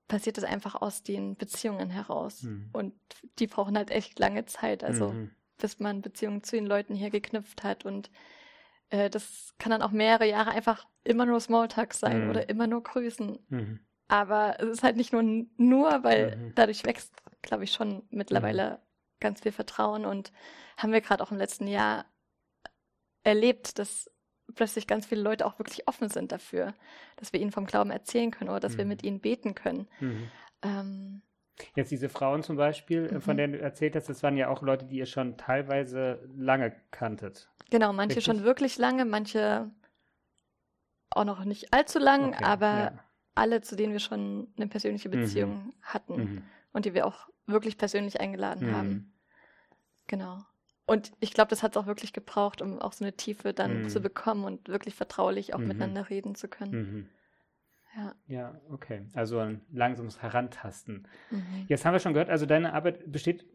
passiert 0.08 0.36
das 0.36 0.44
einfach 0.44 0.74
aus 0.74 1.02
den 1.02 1.36
Beziehungen 1.36 1.90
heraus. 1.90 2.42
Mhm. 2.42 2.70
Und 2.72 2.94
die 3.38 3.46
brauchen 3.46 3.76
halt 3.76 3.90
echt 3.90 4.18
lange 4.18 4.46
Zeit, 4.46 4.84
also 4.84 5.12
mhm. 5.12 5.30
bis 5.58 5.78
man 5.78 6.02
Beziehungen 6.02 6.42
zu 6.42 6.56
den 6.56 6.66
Leuten 6.66 6.94
hier 6.94 7.10
geknüpft 7.10 7.64
hat. 7.64 7.84
Und 7.84 8.10
äh, 8.90 9.10
das 9.10 9.54
kann 9.58 9.70
dann 9.70 9.82
auch 9.82 9.90
mehrere 9.90 10.28
Jahre 10.28 10.50
einfach 10.50 10.86
immer 11.04 11.26
nur 11.26 11.40
Smalltalk 11.40 11.94
sein 11.94 12.24
mhm. 12.24 12.30
oder 12.30 12.48
immer 12.48 12.66
nur 12.66 12.82
grüßen. 12.82 13.38
Mhm. 14.08 14.14
Aber 14.14 14.56
es 14.58 14.68
ist 14.68 14.82
halt 14.82 14.96
nicht 14.96 15.12
nur 15.12 15.22
nur, 15.22 16.04
weil 16.04 16.36
mhm. 16.36 16.52
dadurch 16.54 16.84
wächst, 16.84 17.12
glaube 17.42 17.64
ich, 17.64 17.72
schon 17.72 18.02
mittlerweile 18.10 18.70
mhm. 18.70 18.76
ganz 19.20 19.40
viel 19.40 19.52
Vertrauen 19.52 20.04
und 20.04 20.32
haben 20.76 20.92
wir 20.92 21.00
gerade 21.00 21.22
auch 21.22 21.30
im 21.30 21.38
letzten 21.38 21.66
Jahr 21.66 22.04
erlebt, 23.22 23.78
dass 23.78 24.10
plötzlich 24.54 24.86
ganz 24.86 25.06
viele 25.06 25.22
Leute 25.22 25.44
auch 25.44 25.58
wirklich 25.58 25.88
offen 25.88 26.08
sind 26.08 26.30
dafür, 26.30 26.74
dass 27.16 27.32
wir 27.32 27.40
ihnen 27.40 27.50
vom 27.50 27.66
Glauben 27.66 27.90
erzählen 27.90 28.30
können 28.30 28.50
oder 28.50 28.60
dass 28.60 28.74
mhm. 28.74 28.78
wir 28.78 28.84
mit 28.86 29.02
ihnen 29.02 29.20
beten 29.20 29.54
können. 29.54 29.88
Mhm. 30.00 30.30
Ähm, 30.62 31.22
Jetzt 31.74 31.90
diese 31.90 32.10
Frauen 32.10 32.42
zum 32.42 32.56
Beispiel, 32.56 33.06
äh, 33.06 33.20
von 33.20 33.34
mhm. 33.34 33.38
denen 33.38 33.52
du 33.54 33.60
erzählt 33.60 33.96
hast, 33.96 34.08
das 34.08 34.22
waren 34.22 34.36
ja 34.36 34.48
auch 34.48 34.62
Leute, 34.62 34.84
die 34.84 34.98
ihr 34.98 35.06
schon 35.06 35.36
teilweise 35.36 36.28
lange 36.36 36.76
kanntet. 36.90 37.50
Genau, 37.70 37.92
manche 37.92 38.18
Richtig? 38.18 38.24
schon 38.24 38.44
wirklich 38.44 38.78
lange, 38.78 39.04
manche 39.04 39.70
auch 41.10 41.24
noch 41.24 41.44
nicht 41.44 41.72
allzu 41.72 41.98
lang, 41.98 42.34
okay, 42.34 42.44
aber 42.44 42.66
ja 42.66 43.05
alle, 43.36 43.60
zu 43.60 43.76
denen 43.76 43.92
wir 43.92 44.00
schon 44.00 44.48
eine 44.56 44.66
persönliche 44.66 45.08
mhm. 45.08 45.12
Beziehung 45.12 45.50
mhm. 45.50 45.72
hatten. 45.82 46.16
Mhm. 46.16 46.42
und 46.72 46.84
die 46.84 46.94
wir 46.94 47.06
auch 47.06 47.28
wirklich 47.46 47.78
persönlich 47.78 48.20
eingeladen 48.20 48.68
mhm. 48.68 48.74
haben. 48.74 49.12
Genau. 50.08 50.38
Und 50.86 51.12
ich 51.20 51.32
glaube, 51.32 51.48
das 51.48 51.62
hat 51.62 51.72
es 51.72 51.76
auch 51.76 51.86
wirklich 51.86 52.12
gebraucht, 52.12 52.62
um 52.62 52.78
auch 52.80 52.92
so 52.92 53.04
eine 53.04 53.16
Tiefe 53.16 53.52
dann 53.52 53.84
mhm. 53.84 53.88
zu 53.88 54.00
bekommen 54.00 54.44
und 54.44 54.68
wirklich 54.68 54.94
vertraulich 54.94 55.54
auch 55.54 55.58
mhm. 55.58 55.68
miteinander 55.68 56.10
reden 56.10 56.34
zu 56.34 56.48
können. 56.48 57.08
Ja. 57.96 58.14
Ja, 58.26 58.60
okay. 58.70 59.06
Also 59.14 59.38
ein 59.38 59.62
langsames 59.72 60.20
Herantasten. 60.22 61.08
Jetzt 61.66 61.84
haben 61.84 61.94
wir 61.94 61.98
schon 61.98 62.12
gehört, 62.12 62.28
also 62.28 62.44
deine 62.44 62.74
Arbeit 62.74 63.10
besteht 63.10 63.46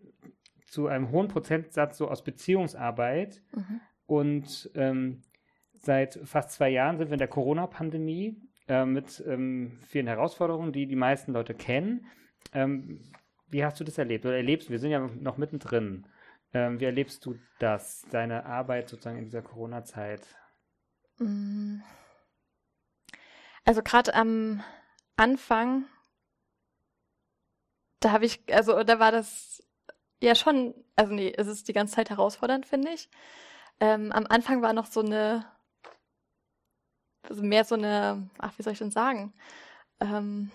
zu 0.65 0.87
einem 0.87 1.11
hohen 1.11 1.27
Prozentsatz 1.27 1.97
so 1.99 2.09
aus 2.09 2.23
Beziehungsarbeit. 2.23 3.41
Und 4.07 4.71
ähm, 4.73 5.21
seit 5.75 6.19
fast 6.23 6.51
zwei 6.51 6.69
Jahren 6.69 6.97
sind 6.97 7.09
wir 7.09 7.13
in 7.13 7.19
der 7.19 7.27
Corona-Pandemie 7.27 8.35
äh, 8.67 8.85
mit 8.85 9.23
ähm, 9.27 9.79
vielen 9.87 10.07
Herausforderungen, 10.07 10.71
die 10.71 10.87
die 10.87 10.95
meisten 10.95 11.33
Leute 11.33 11.53
kennen. 11.53 12.05
Ähm, 12.53 13.01
wie 13.49 13.65
hast 13.65 13.79
du 13.79 13.83
das 13.83 13.97
erlebt 13.97 14.25
oder 14.25 14.37
erlebst? 14.37 14.69
Wir 14.69 14.79
sind 14.79 14.91
ja 14.91 14.99
noch 14.99 15.37
mittendrin. 15.37 16.07
Ähm, 16.53 16.79
wie 16.79 16.85
erlebst 16.85 17.25
du 17.25 17.37
das, 17.59 18.05
deine 18.11 18.45
Arbeit 18.45 18.89
sozusagen 18.89 19.17
in 19.17 19.25
dieser 19.25 19.41
Corona-Zeit? 19.41 20.21
Mm. 21.17 21.79
Also 23.65 23.81
gerade 23.83 24.13
am 24.13 24.63
Anfang, 25.17 25.85
da 27.99 28.11
habe 28.11 28.25
ich, 28.25 28.41
also 28.51 28.83
da 28.83 28.99
war 28.99 29.11
das 29.11 29.63
ja 30.19 30.35
schon, 30.35 30.73
also 30.95 31.13
nee, 31.13 31.33
es 31.35 31.47
ist 31.47 31.67
die 31.67 31.73
ganze 31.73 31.95
Zeit 31.95 32.09
herausfordernd, 32.09 32.65
finde 32.65 32.91
ich. 32.91 33.09
Ähm, 33.79 34.11
am 34.11 34.25
Anfang 34.27 34.61
war 34.61 34.73
noch 34.73 34.85
so 34.85 35.01
eine, 35.01 35.45
also 37.23 37.43
mehr 37.43 37.65
so 37.65 37.75
eine, 37.75 38.29
ach, 38.39 38.53
wie 38.57 38.63
soll 38.63 38.73
ich 38.73 38.79
denn 38.79 38.91
sagen? 38.91 39.33
Ähm, 40.01 40.51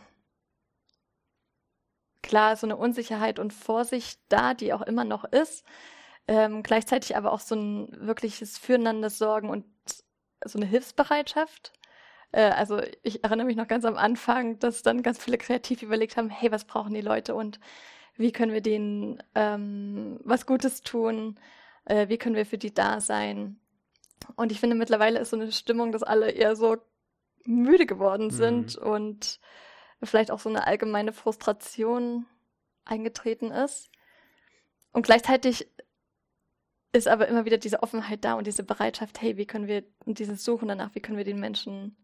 klar, 2.22 2.56
so 2.56 2.66
eine 2.66 2.76
Unsicherheit 2.76 3.38
und 3.38 3.52
Vorsicht 3.52 4.20
da, 4.28 4.54
die 4.54 4.72
auch 4.72 4.82
immer 4.82 5.04
noch 5.04 5.24
ist. 5.24 5.64
Ähm, 6.28 6.62
gleichzeitig 6.62 7.16
aber 7.16 7.32
auch 7.32 7.40
so 7.40 7.54
ein 7.54 7.88
wirkliches 8.06 8.58
fürendes 8.58 9.18
Sorgen 9.18 9.48
und 9.50 9.64
so 10.44 10.58
eine 10.58 10.66
Hilfsbereitschaft. 10.66 11.72
Äh, 12.32 12.50
also 12.50 12.82
ich 13.02 13.24
erinnere 13.24 13.46
mich 13.46 13.56
noch 13.56 13.68
ganz 13.68 13.84
am 13.84 13.96
Anfang, 13.96 14.58
dass 14.58 14.82
dann 14.82 15.02
ganz 15.02 15.18
viele 15.22 15.38
kreativ 15.38 15.82
überlegt 15.82 16.16
haben, 16.16 16.30
hey, 16.30 16.52
was 16.52 16.64
brauchen 16.66 16.94
die 16.94 17.00
Leute 17.00 17.34
und 17.34 17.60
wie 18.16 18.32
können 18.32 18.52
wir 18.52 18.62
denen 18.62 19.22
ähm, 19.34 20.20
was 20.24 20.46
Gutes 20.46 20.82
tun, 20.82 21.38
äh, 21.86 22.08
wie 22.08 22.18
können 22.18 22.36
wir 22.36 22.46
für 22.46 22.58
die 22.58 22.74
da 22.74 23.00
sein. 23.00 23.60
Und 24.34 24.52
ich 24.52 24.60
finde, 24.60 24.76
mittlerweile 24.76 25.18
ist 25.18 25.30
so 25.30 25.36
eine 25.36 25.52
Stimmung, 25.52 25.92
dass 25.92 26.02
alle 26.02 26.30
eher 26.30 26.56
so 26.56 26.76
müde 27.44 27.86
geworden 27.86 28.30
sind 28.30 28.80
mhm. 28.80 28.86
und 28.86 29.40
vielleicht 30.02 30.30
auch 30.30 30.40
so 30.40 30.48
eine 30.48 30.66
allgemeine 30.66 31.12
Frustration 31.12 32.26
eingetreten 32.84 33.50
ist. 33.50 33.90
Und 34.92 35.02
gleichzeitig 35.04 35.68
ist 36.92 37.08
aber 37.08 37.28
immer 37.28 37.44
wieder 37.44 37.58
diese 37.58 37.82
Offenheit 37.82 38.24
da 38.24 38.34
und 38.34 38.46
diese 38.46 38.64
Bereitschaft, 38.64 39.20
hey, 39.20 39.36
wie 39.36 39.46
können 39.46 39.66
wir, 39.66 39.84
und 40.04 40.18
dieses 40.18 40.44
Suchen 40.44 40.68
danach, 40.68 40.94
wie 40.94 41.00
können 41.00 41.18
wir 41.18 41.24
den 41.24 41.40
Menschen 41.40 41.96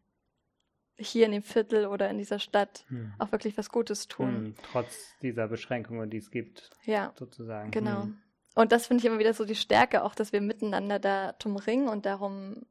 hier 0.99 1.26
in 1.26 1.33
dem 1.33 1.42
Viertel 1.42 1.87
oder 1.87 2.11
in 2.11 2.19
dieser 2.19 2.38
Stadt 2.38 2.85
hm. 2.88 3.14
auch 3.19 3.33
wirklich 3.33 3.57
was 3.57 3.71
Gutes 3.71 4.09
tun. 4.09 4.35
Hm, 4.35 4.54
trotz 4.71 5.16
dieser 5.23 5.49
Beschränkungen, 5.49 6.11
die 6.11 6.19
es 6.19 6.31
gibt. 6.31 6.71
Ja. 6.85 7.12
Sozusagen. 7.16 7.71
Genau. 7.71 8.02
Hm. 8.02 8.22
Und 8.54 8.73
das 8.73 8.87
finde 8.87 9.00
ich 9.00 9.06
immer 9.06 9.18
wieder 9.18 9.35
so 9.35 9.44
die 9.44 9.54
Stärke, 9.54 10.04
auch 10.04 10.14
dass 10.14 10.32
wir 10.32 10.40
miteinander 10.40 10.99
da 10.99 11.32
drum 11.32 11.56
ringen 11.56 11.88
und 11.88 12.04
darum, 12.04 12.66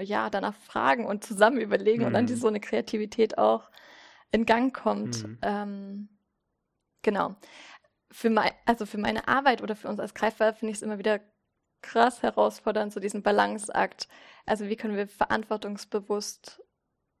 ja, 0.00 0.30
danach 0.30 0.54
fragen 0.54 1.06
und 1.06 1.24
zusammen 1.24 1.60
überlegen 1.60 2.04
und 2.04 2.12
dann 2.12 2.26
die, 2.26 2.32
hm. 2.32 2.40
so 2.40 2.48
eine 2.48 2.60
Kreativität 2.60 3.38
auch 3.38 3.70
in 4.32 4.46
Gang 4.46 4.74
kommt. 4.74 5.16
Hm. 5.22 5.38
Ähm, 5.42 6.08
genau. 7.02 7.36
Für 8.10 8.30
mein, 8.30 8.50
also 8.66 8.84
für 8.84 8.98
meine 8.98 9.28
Arbeit 9.28 9.62
oder 9.62 9.76
für 9.76 9.88
uns 9.88 10.00
als 10.00 10.14
Greifer 10.14 10.54
finde 10.54 10.72
ich 10.72 10.78
es 10.78 10.82
immer 10.82 10.98
wieder 10.98 11.20
krass 11.82 12.22
herausfordernd, 12.22 12.92
so 12.92 13.00
diesen 13.00 13.22
Balanceakt. 13.22 14.08
Also 14.46 14.68
wie 14.68 14.76
können 14.76 14.96
wir 14.96 15.08
verantwortungsbewusst 15.08 16.62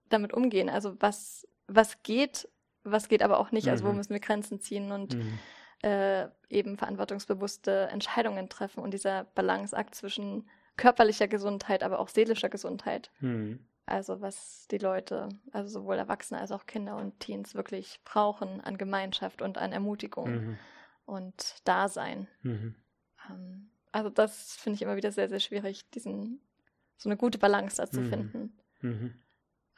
damit 0.08 0.32
umgehen? 0.32 0.68
Also 0.68 0.96
was, 1.00 1.46
was 1.66 2.02
geht, 2.02 2.48
was 2.84 3.08
geht 3.08 3.22
aber 3.22 3.38
auch 3.38 3.52
nicht? 3.52 3.66
Mhm. 3.66 3.70
Also 3.70 3.84
wo 3.84 3.90
mhm. 3.90 3.96
müssen 3.96 4.12
wir 4.12 4.20
Grenzen 4.20 4.60
ziehen 4.60 4.92
und 4.92 5.14
mhm. 5.14 5.38
Äh, 5.82 6.28
eben 6.48 6.76
verantwortungsbewusste 6.76 7.88
Entscheidungen 7.88 8.48
treffen 8.48 8.80
und 8.80 8.94
dieser 8.94 9.24
Balanceakt 9.34 9.94
zwischen 9.94 10.48
körperlicher 10.76 11.28
Gesundheit, 11.28 11.82
aber 11.82 11.98
auch 11.98 12.08
seelischer 12.08 12.48
Gesundheit. 12.48 13.10
Mhm. 13.20 13.60
Also 13.84 14.20
was 14.20 14.68
die 14.70 14.78
Leute, 14.78 15.28
also 15.50 15.80
sowohl 15.80 15.96
Erwachsene 15.98 16.40
als 16.40 16.52
auch 16.52 16.66
Kinder 16.66 16.96
und 16.96 17.18
Teens 17.20 17.54
wirklich 17.54 18.00
brauchen 18.04 18.60
an 18.60 18.78
Gemeinschaft 18.78 19.42
und 19.42 19.58
an 19.58 19.72
Ermutigung 19.72 20.30
mhm. 20.30 20.58
und 21.04 21.56
Dasein. 21.64 22.28
Mhm. 22.42 22.76
Ähm, 23.28 23.70
also 23.90 24.08
das 24.08 24.54
finde 24.56 24.76
ich 24.76 24.82
immer 24.82 24.96
wieder 24.96 25.12
sehr, 25.12 25.28
sehr 25.28 25.40
schwierig, 25.40 25.90
diesen 25.90 26.40
so 26.96 27.08
eine 27.08 27.16
gute 27.16 27.38
Balance 27.38 27.76
da 27.76 27.90
zu 27.90 28.00
mhm. 28.00 28.08
finden. 28.08 28.58
Mhm. 28.80 29.14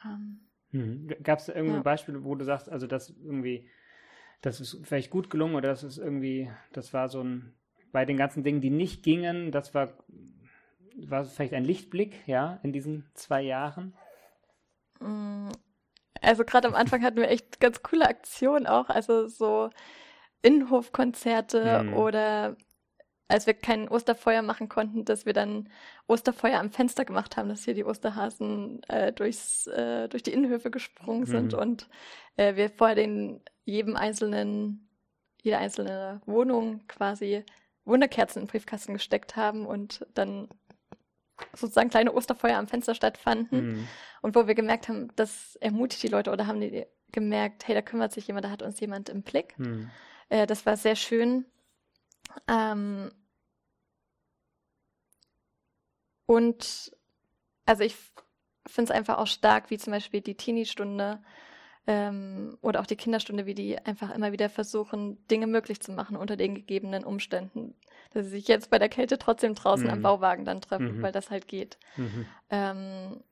Ähm, 0.03 0.39
mhm. 0.71 1.07
Gab 1.23 1.39
es 1.39 1.49
irgendwie 1.49 1.75
ja. 1.75 1.81
Beispiele, 1.81 2.23
wo 2.23 2.35
du 2.35 2.45
sagst, 2.45 2.69
also 2.69 2.85
das 2.87 3.09
irgendwie, 3.09 3.67
das 4.41 4.59
ist 4.59 4.79
vielleicht 4.83 5.09
gut 5.09 5.29
gelungen 5.29 5.55
oder 5.55 5.69
das 5.69 5.83
ist 5.83 5.97
irgendwie, 5.97 6.49
das 6.73 6.93
war 6.93 7.09
so 7.09 7.23
ein, 7.23 7.53
bei 7.91 8.05
den 8.05 8.17
ganzen 8.17 8.43
Dingen, 8.43 8.61
die 8.61 8.69
nicht 8.69 9.03
gingen, 9.03 9.51
das 9.51 9.73
war, 9.73 9.93
war 10.97 11.25
vielleicht 11.25 11.53
ein 11.53 11.65
Lichtblick, 11.65 12.27
ja, 12.27 12.59
in 12.63 12.73
diesen 12.73 13.05
zwei 13.13 13.41
Jahren? 13.41 13.93
Mm, 14.99 15.49
also 16.21 16.43
gerade 16.43 16.67
am 16.67 16.75
Anfang 16.75 17.03
hatten 17.03 17.17
wir 17.17 17.29
echt 17.29 17.59
ganz 17.59 17.81
coole 17.83 18.07
Aktionen 18.07 18.67
auch, 18.67 18.89
also 18.89 19.27
so 19.27 19.69
Innenhofkonzerte 20.41 21.83
mhm. 21.83 21.93
oder 21.93 22.55
als 23.27 23.47
wir 23.47 23.55
kein 23.55 23.89
Osterfeuer 23.89 24.41
machen 24.41 24.69
konnten, 24.69 25.05
dass 25.05 25.25
wir 25.25 25.33
dann 25.33 25.69
Osterfeuer 26.07 26.59
am 26.59 26.69
Fenster 26.69 27.05
gemacht 27.05 27.37
haben, 27.37 27.49
dass 27.49 27.65
hier 27.65 27.73
die 27.73 27.83
Osterhasen 27.83 28.83
äh, 28.87 29.11
durchs, 29.11 29.65
äh, 29.67 30.07
durch 30.09 30.21
die 30.21 30.31
Innenhöfe 30.31 30.69
gesprungen 30.69 31.25
sind 31.25 31.53
mhm. 31.53 31.59
und 31.59 31.89
äh, 32.37 32.55
wir 32.55 32.69
vor 32.69 32.93
den 32.93 33.41
jedem 33.65 33.95
einzelnen, 33.95 34.87
jede 35.41 35.57
einzelne 35.57 36.21
Wohnung 36.25 36.87
quasi 36.87 37.43
Wunderkerzen 37.83 38.41
in 38.41 38.45
den 38.45 38.51
Briefkasten 38.51 38.93
gesteckt 38.93 39.35
haben 39.35 39.65
und 39.65 40.05
dann 40.13 40.47
sozusagen 41.53 41.89
kleine 41.89 42.13
Osterfeuer 42.13 42.57
am 42.57 42.67
Fenster 42.67 42.95
stattfanden 42.95 43.67
mhm. 43.67 43.87
und 44.21 44.35
wo 44.35 44.47
wir 44.47 44.55
gemerkt 44.55 44.87
haben, 44.87 45.09
das 45.15 45.55
ermutigt 45.57 46.01
die 46.03 46.07
Leute 46.07 46.31
oder 46.31 46.47
haben 46.47 46.61
die 46.61 46.85
gemerkt, 47.11 47.67
hey, 47.67 47.75
da 47.75 47.81
kümmert 47.81 48.13
sich 48.13 48.27
jemand, 48.27 48.45
da 48.45 48.49
hat 48.49 48.61
uns 48.61 48.79
jemand 48.79 49.09
im 49.09 49.21
Blick. 49.21 49.57
Mhm. 49.57 49.89
Äh, 50.29 50.47
das 50.47 50.65
war 50.65 50.77
sehr 50.77 50.95
schön 50.95 51.45
ähm, 52.47 53.11
und 56.25 56.91
also 57.65 57.83
ich 57.83 57.95
finde 58.67 58.91
es 58.91 58.97
einfach 58.97 59.17
auch 59.17 59.27
stark, 59.27 59.69
wie 59.69 59.77
zum 59.77 59.91
Beispiel 59.91 60.21
die 60.21 60.35
Teenie-Stunde 60.35 61.21
ähm, 61.87 62.57
oder 62.61 62.81
auch 62.81 62.85
die 62.85 62.95
Kinderstunde, 62.95 63.45
wie 63.45 63.53
die 63.53 63.77
einfach 63.77 64.13
immer 64.13 64.31
wieder 64.31 64.49
versuchen, 64.49 65.25
Dinge 65.27 65.47
möglich 65.47 65.79
zu 65.79 65.91
machen 65.91 66.17
unter 66.17 66.35
den 66.35 66.55
gegebenen 66.55 67.03
Umständen. 67.03 67.75
Dass 68.11 68.25
sie 68.25 68.31
sich 68.31 68.47
jetzt 68.47 68.69
bei 68.69 68.79
der 68.79 68.89
Kälte 68.89 69.17
trotzdem 69.17 69.55
draußen 69.55 69.85
mhm. 69.85 69.93
am 69.93 70.01
Bauwagen 70.01 70.45
dann 70.45 70.61
treffen, 70.61 70.97
mhm. 70.97 71.01
weil 71.01 71.11
das 71.11 71.29
halt 71.29 71.47
geht. 71.47 71.77
Mhm. 71.95 72.25
Ähm, 72.49 73.23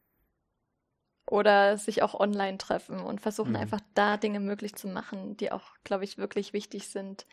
oder 1.26 1.78
sich 1.78 2.04
auch 2.04 2.14
online 2.20 2.58
treffen 2.58 3.00
und 3.00 3.22
versuchen 3.22 3.52
mhm. 3.52 3.58
einfach 3.58 3.80
da 3.94 4.18
Dinge 4.18 4.40
möglich 4.40 4.76
zu 4.76 4.88
machen, 4.88 5.38
die 5.38 5.52
auch, 5.52 5.76
glaube 5.84 6.04
ich, 6.04 6.18
wirklich 6.18 6.54
wichtig 6.54 6.90
sind 6.90 7.26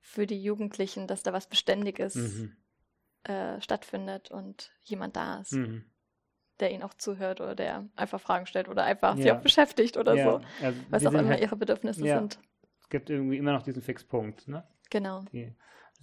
für 0.00 0.26
die 0.26 0.40
Jugendlichen, 0.40 1.06
dass 1.06 1.22
da 1.22 1.32
was 1.32 1.48
Beständiges 1.48 2.14
mhm. 2.14 2.56
äh, 3.24 3.60
stattfindet 3.60 4.30
und 4.30 4.70
jemand 4.84 5.16
da 5.16 5.40
ist, 5.40 5.54
mhm. 5.54 5.90
Der 6.60 6.72
ihnen 6.72 6.82
auch 6.82 6.94
zuhört 6.94 7.40
oder 7.40 7.54
der 7.54 7.86
einfach 7.96 8.20
Fragen 8.20 8.46
stellt 8.46 8.68
oder 8.68 8.84
einfach 8.84 9.16
ja. 9.16 9.22
sie 9.22 9.32
auch 9.32 9.40
beschäftigt 9.40 9.96
oder 9.96 10.14
ja. 10.14 10.24
so, 10.24 10.40
also 10.64 10.80
was 10.90 11.06
auch 11.06 11.12
immer 11.12 11.28
halt, 11.28 11.40
ihre 11.40 11.56
Bedürfnisse 11.56 12.04
ja. 12.06 12.18
sind. 12.18 12.38
Es 12.80 12.88
gibt 12.88 13.10
irgendwie 13.10 13.36
immer 13.36 13.52
noch 13.52 13.62
diesen 13.62 13.82
Fixpunkt, 13.82 14.48
ne? 14.48 14.64
Genau. 14.90 15.24
Die 15.32 15.52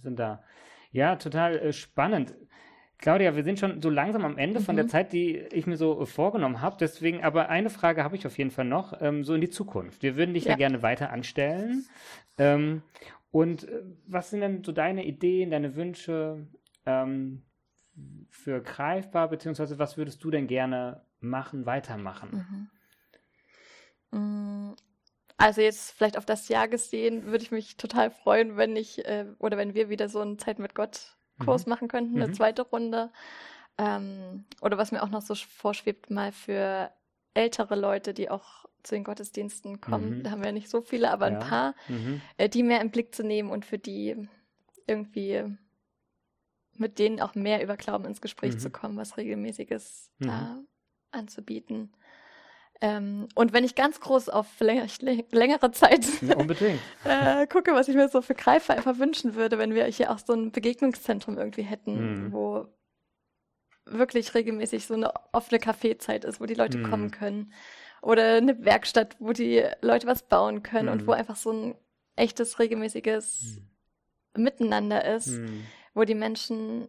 sind 0.02 0.18
da. 0.18 0.42
Ja, 0.92 1.16
total 1.16 1.58
äh, 1.58 1.72
spannend. 1.72 2.34
Claudia, 2.98 3.36
wir 3.36 3.44
sind 3.44 3.58
schon 3.58 3.82
so 3.82 3.90
langsam 3.90 4.24
am 4.24 4.38
Ende 4.38 4.60
mhm. 4.60 4.64
von 4.64 4.76
der 4.76 4.86
mhm. 4.86 4.88
Zeit, 4.88 5.12
die 5.12 5.36
ich 5.36 5.66
mir 5.66 5.76
so 5.76 6.06
vorgenommen 6.06 6.62
habe. 6.62 6.76
Deswegen, 6.80 7.22
aber 7.22 7.48
eine 7.48 7.70
Frage 7.70 8.02
habe 8.02 8.16
ich 8.16 8.26
auf 8.26 8.38
jeden 8.38 8.50
Fall 8.50 8.64
noch, 8.64 9.00
ähm, 9.00 9.22
so 9.22 9.34
in 9.34 9.40
die 9.40 9.50
Zukunft. 9.50 10.02
Wir 10.02 10.16
würden 10.16 10.34
dich 10.34 10.44
ja, 10.44 10.52
ja 10.52 10.56
gerne 10.56 10.82
weiter 10.82 11.10
anstellen. 11.10 11.84
Ähm, 12.38 12.82
und 13.30 13.68
äh, 13.68 13.82
was 14.06 14.30
sind 14.30 14.40
denn 14.40 14.64
so 14.64 14.72
deine 14.72 15.04
Ideen, 15.04 15.50
deine 15.50 15.76
Wünsche 15.76 16.46
ähm, 16.86 17.42
für 18.30 18.60
greifbar, 18.60 19.28
beziehungsweise 19.28 19.78
was 19.78 19.96
würdest 19.96 20.22
du 20.22 20.30
denn 20.30 20.46
gerne 20.46 21.02
machen, 21.20 21.66
weitermachen? 21.66 22.68
Mhm. 24.12 24.18
Mm, 24.18 24.74
also 25.36 25.60
jetzt 25.60 25.92
vielleicht 25.92 26.16
auf 26.16 26.26
das 26.26 26.48
Jahr 26.48 26.68
gesehen, 26.68 27.26
würde 27.26 27.44
ich 27.44 27.50
mich 27.50 27.76
total 27.76 28.10
freuen, 28.10 28.56
wenn 28.56 28.76
ich 28.76 29.04
äh, 29.04 29.26
oder 29.38 29.56
wenn 29.56 29.74
wir 29.74 29.88
wieder 29.88 30.08
so 30.08 30.20
einen 30.20 30.38
Zeit 30.38 30.58
mit 30.58 30.74
Gott 30.74 31.16
Kurs 31.38 31.66
mhm. 31.66 31.70
machen 31.70 31.88
könnten, 31.88 32.16
eine 32.16 32.28
mhm. 32.28 32.34
zweite 32.34 32.62
Runde. 32.62 33.10
Ähm, 33.78 34.46
oder 34.62 34.78
was 34.78 34.92
mir 34.92 35.02
auch 35.02 35.10
noch 35.10 35.22
so 35.22 35.34
vorschwebt, 35.34 36.10
mal 36.10 36.32
für 36.32 36.90
ältere 37.34 37.76
Leute, 37.76 38.14
die 38.14 38.30
auch 38.30 38.64
zu 38.82 38.94
den 38.94 39.04
Gottesdiensten 39.04 39.80
kommen. 39.80 40.18
Mhm. 40.18 40.22
Da 40.22 40.30
haben 40.30 40.40
wir 40.40 40.46
ja 40.46 40.52
nicht 40.52 40.70
so 40.70 40.80
viele, 40.80 41.10
aber 41.10 41.30
Ja. 41.30 41.38
ein 41.38 41.46
paar, 41.46 41.74
Mhm. 41.88 42.22
äh, 42.38 42.48
die 42.48 42.62
mehr 42.62 42.80
im 42.80 42.90
Blick 42.90 43.14
zu 43.14 43.22
nehmen 43.22 43.50
und 43.50 43.66
für 43.66 43.78
die 43.78 44.28
irgendwie 44.86 45.44
mit 46.80 46.98
denen 46.98 47.20
auch 47.20 47.34
mehr 47.34 47.62
über 47.62 47.76
Glauben 47.76 48.04
ins 48.04 48.20
Gespräch 48.20 48.54
Mhm. 48.54 48.58
zu 48.58 48.70
kommen, 48.70 48.96
was 48.96 49.16
regelmäßiges 49.16 50.10
Mhm. 50.18 50.26
da 50.26 50.62
anzubieten. 51.10 51.92
Ähm, 52.82 53.28
und 53.34 53.52
wenn 53.54 53.64
ich 53.64 53.74
ganz 53.74 54.00
groß 54.00 54.28
auf 54.28 54.46
vielleicht 54.48 55.02
lä- 55.02 55.24
längere 55.34 55.70
Zeit 55.70 56.04
Ja, 56.20 56.36
äh, 57.42 57.46
gucke, 57.46 57.72
was 57.72 57.88
ich 57.88 57.94
mir 57.96 58.08
so 58.08 58.20
für 58.20 58.34
Greifer 58.34 58.74
einfach 58.74 58.98
wünschen 58.98 59.34
würde, 59.34 59.56
wenn 59.58 59.74
wir 59.74 59.86
hier 59.86 60.10
auch 60.10 60.18
so 60.18 60.34
ein 60.34 60.52
Begegnungszentrum 60.52 61.38
irgendwie 61.38 61.62
hätten, 61.62 62.26
Mhm. 62.26 62.32
wo 62.32 62.66
wirklich 63.86 64.34
regelmäßig 64.34 64.86
so 64.86 64.94
eine 64.94 65.12
offene 65.32 65.58
Kaffeezeit 65.60 66.24
ist, 66.24 66.40
wo 66.40 66.46
die 66.46 66.54
Leute 66.54 66.78
Mhm. 66.78 66.82
kommen 66.82 67.10
können. 67.10 67.52
Oder 68.02 68.36
eine 68.36 68.64
Werkstatt, 68.64 69.16
wo 69.20 69.32
die 69.32 69.64
Leute 69.80 70.06
was 70.06 70.24
bauen 70.24 70.62
können 70.62 70.88
und 70.88 71.02
Mhm. 71.02 71.06
wo 71.06 71.12
einfach 71.12 71.36
so 71.36 71.50
ein 71.52 71.74
echtes, 72.16 72.58
regelmäßiges 72.58 73.60
Miteinander 74.36 75.04
ist, 75.14 75.38
Mhm. 75.40 75.64
Wo 75.96 76.04
die 76.04 76.14
Menschen 76.14 76.88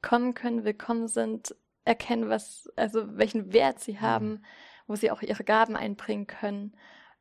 kommen 0.00 0.32
können, 0.32 0.64
willkommen 0.64 1.06
sind, 1.06 1.54
erkennen, 1.84 2.30
was, 2.30 2.72
also 2.76 3.16
welchen 3.18 3.52
Wert 3.52 3.78
sie 3.80 4.00
haben, 4.00 4.42
wo 4.86 4.96
sie 4.96 5.10
auch 5.10 5.20
ihre 5.20 5.44
Gaben 5.44 5.76
einbringen 5.76 6.26
können 6.26 6.74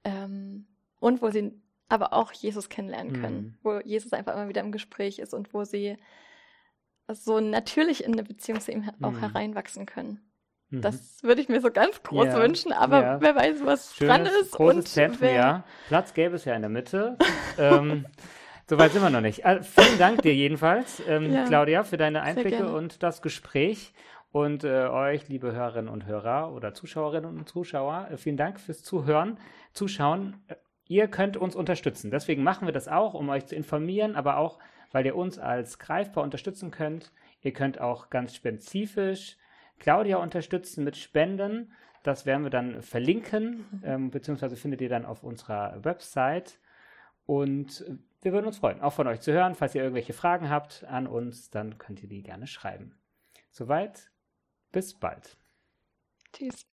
ähm, 0.06 0.68
und 1.00 1.22
wo 1.22 1.30
sie 1.30 1.52
aber 1.90 2.14
auch 2.14 2.32
Jesus 2.32 2.70
kennenlernen 2.70 3.14
können, 3.22 3.42
Mhm. 3.42 3.58
wo 3.62 3.80
Jesus 3.80 4.14
einfach 4.14 4.34
immer 4.36 4.48
wieder 4.48 4.62
im 4.62 4.72
Gespräch 4.72 5.20
ist 5.20 5.34
und 5.34 5.54
wo 5.54 5.66
sie 5.66 5.98
so 7.12 7.42
natürlich 7.42 8.04
in 8.06 8.14
eine 8.14 8.24
Beziehung 8.24 8.62
zu 8.62 8.72
ihm 8.72 8.90
auch 9.02 9.12
Mhm. 9.12 9.20
hereinwachsen 9.20 9.86
können. 9.86 10.22
Mhm. 10.70 10.80
Das 10.82 11.22
würde 11.24 11.42
ich 11.42 11.50
mir 11.50 11.60
so 11.60 11.72
ganz 11.72 12.02
groß 12.04 12.28
Ja, 12.28 12.40
wünschen, 12.40 12.72
aber 12.72 13.02
ja. 13.02 13.22
wer 13.22 13.36
weiß, 13.36 13.66
was 13.66 13.94
dran 13.96 14.26
Schönes, 14.26 14.42
ist 14.44 14.52
großes 14.54 14.76
und 14.78 14.88
Zentrum, 14.88 15.22
wer, 15.22 15.34
ja. 15.34 15.64
Platz 15.90 16.14
gäbe 16.14 16.36
es 16.36 16.46
ja 16.46 16.56
in 16.56 16.62
der 16.62 16.70
Mitte. 16.72 17.18
ähm, 17.58 18.06
Soweit 18.72 18.94
sind 18.94 19.02
wir 19.02 19.10
noch 19.10 19.20
nicht. 19.20 19.46
Also, 19.46 19.64
vielen 19.64 20.00
Dank 20.00 20.22
dir 20.22 20.34
jedenfalls, 20.34 21.04
ähm, 21.06 21.30
Ja, 21.30 21.44
Claudia, 21.44 21.84
für 21.84 21.98
deine 21.98 22.22
Einblicke 22.22 22.74
und 22.74 23.04
das 23.04 23.22
Gespräch. 23.22 23.94
Und 24.32 24.64
äh, 24.64 24.88
euch, 24.88 25.28
liebe 25.28 25.52
Hörerinnen 25.52 25.90
und 25.90 26.06
Hörer 26.06 26.54
oder 26.54 26.74
Zuschauerinnen 26.74 27.38
und 27.38 27.50
Zuschauer, 27.50 28.08
äh, 28.10 28.16
vielen 28.16 28.38
Dank 28.38 28.62
fürs 28.62 28.82
Zuhören, 28.82 29.38
Zuschauen. 29.74 30.38
Äh, 30.48 30.56
Ihr 30.88 31.10
könnt 31.10 31.36
uns 31.36 31.54
unterstützen. 31.54 32.12
Deswegen 32.12 32.44
machen 32.44 32.66
wir 32.66 32.72
das 32.72 32.88
auch, 32.88 33.14
um 33.14 33.28
euch 33.28 33.46
zu 33.46 33.58
informieren, 33.58 34.16
aber 34.16 34.38
auch, 34.38 34.58
weil 34.94 35.06
ihr 35.06 35.18
uns 35.18 35.38
als 35.38 35.78
greifbar 35.78 36.24
unterstützen 36.24 36.72
könnt. 36.72 37.12
Ihr 37.42 37.52
könnt 37.52 37.82
auch 37.82 38.10
ganz 38.10 38.34
spezifisch 38.34 39.36
Claudia 39.80 40.16
unterstützen 40.16 40.86
mit 40.86 40.96
Spenden. 40.96 41.74
Das 42.04 42.26
werden 42.26 42.44
wir 42.44 42.50
dann 42.50 42.82
verlinken, 42.82 43.66
ähm, 43.84 44.12
beziehungsweise 44.12 44.56
findet 44.56 44.80
ihr 44.80 44.90
dann 44.90 45.06
auf 45.06 45.24
unserer 45.24 45.84
Website. 45.84 46.58
Und 47.26 47.86
wir 48.22 48.34
würden 48.34 48.46
uns 48.46 48.58
freuen, 48.58 48.82
auch 48.82 48.94
von 48.94 49.08
euch 49.08 49.22
zu 49.22 49.32
hören. 49.32 49.56
Falls 49.56 49.76
ihr 49.76 49.82
irgendwelche 49.82 50.14
Fragen 50.14 50.50
habt 50.50 50.84
an 50.86 51.08
uns, 51.08 51.50
dann 51.50 51.78
könnt 51.78 52.02
ihr 52.04 52.10
die 52.10 52.24
gerne 52.24 52.48
schreiben. 52.48 53.00
Soweit, 53.50 54.12
bis 54.72 54.94
bald. 54.94 55.38
Tschüss. 56.32 56.71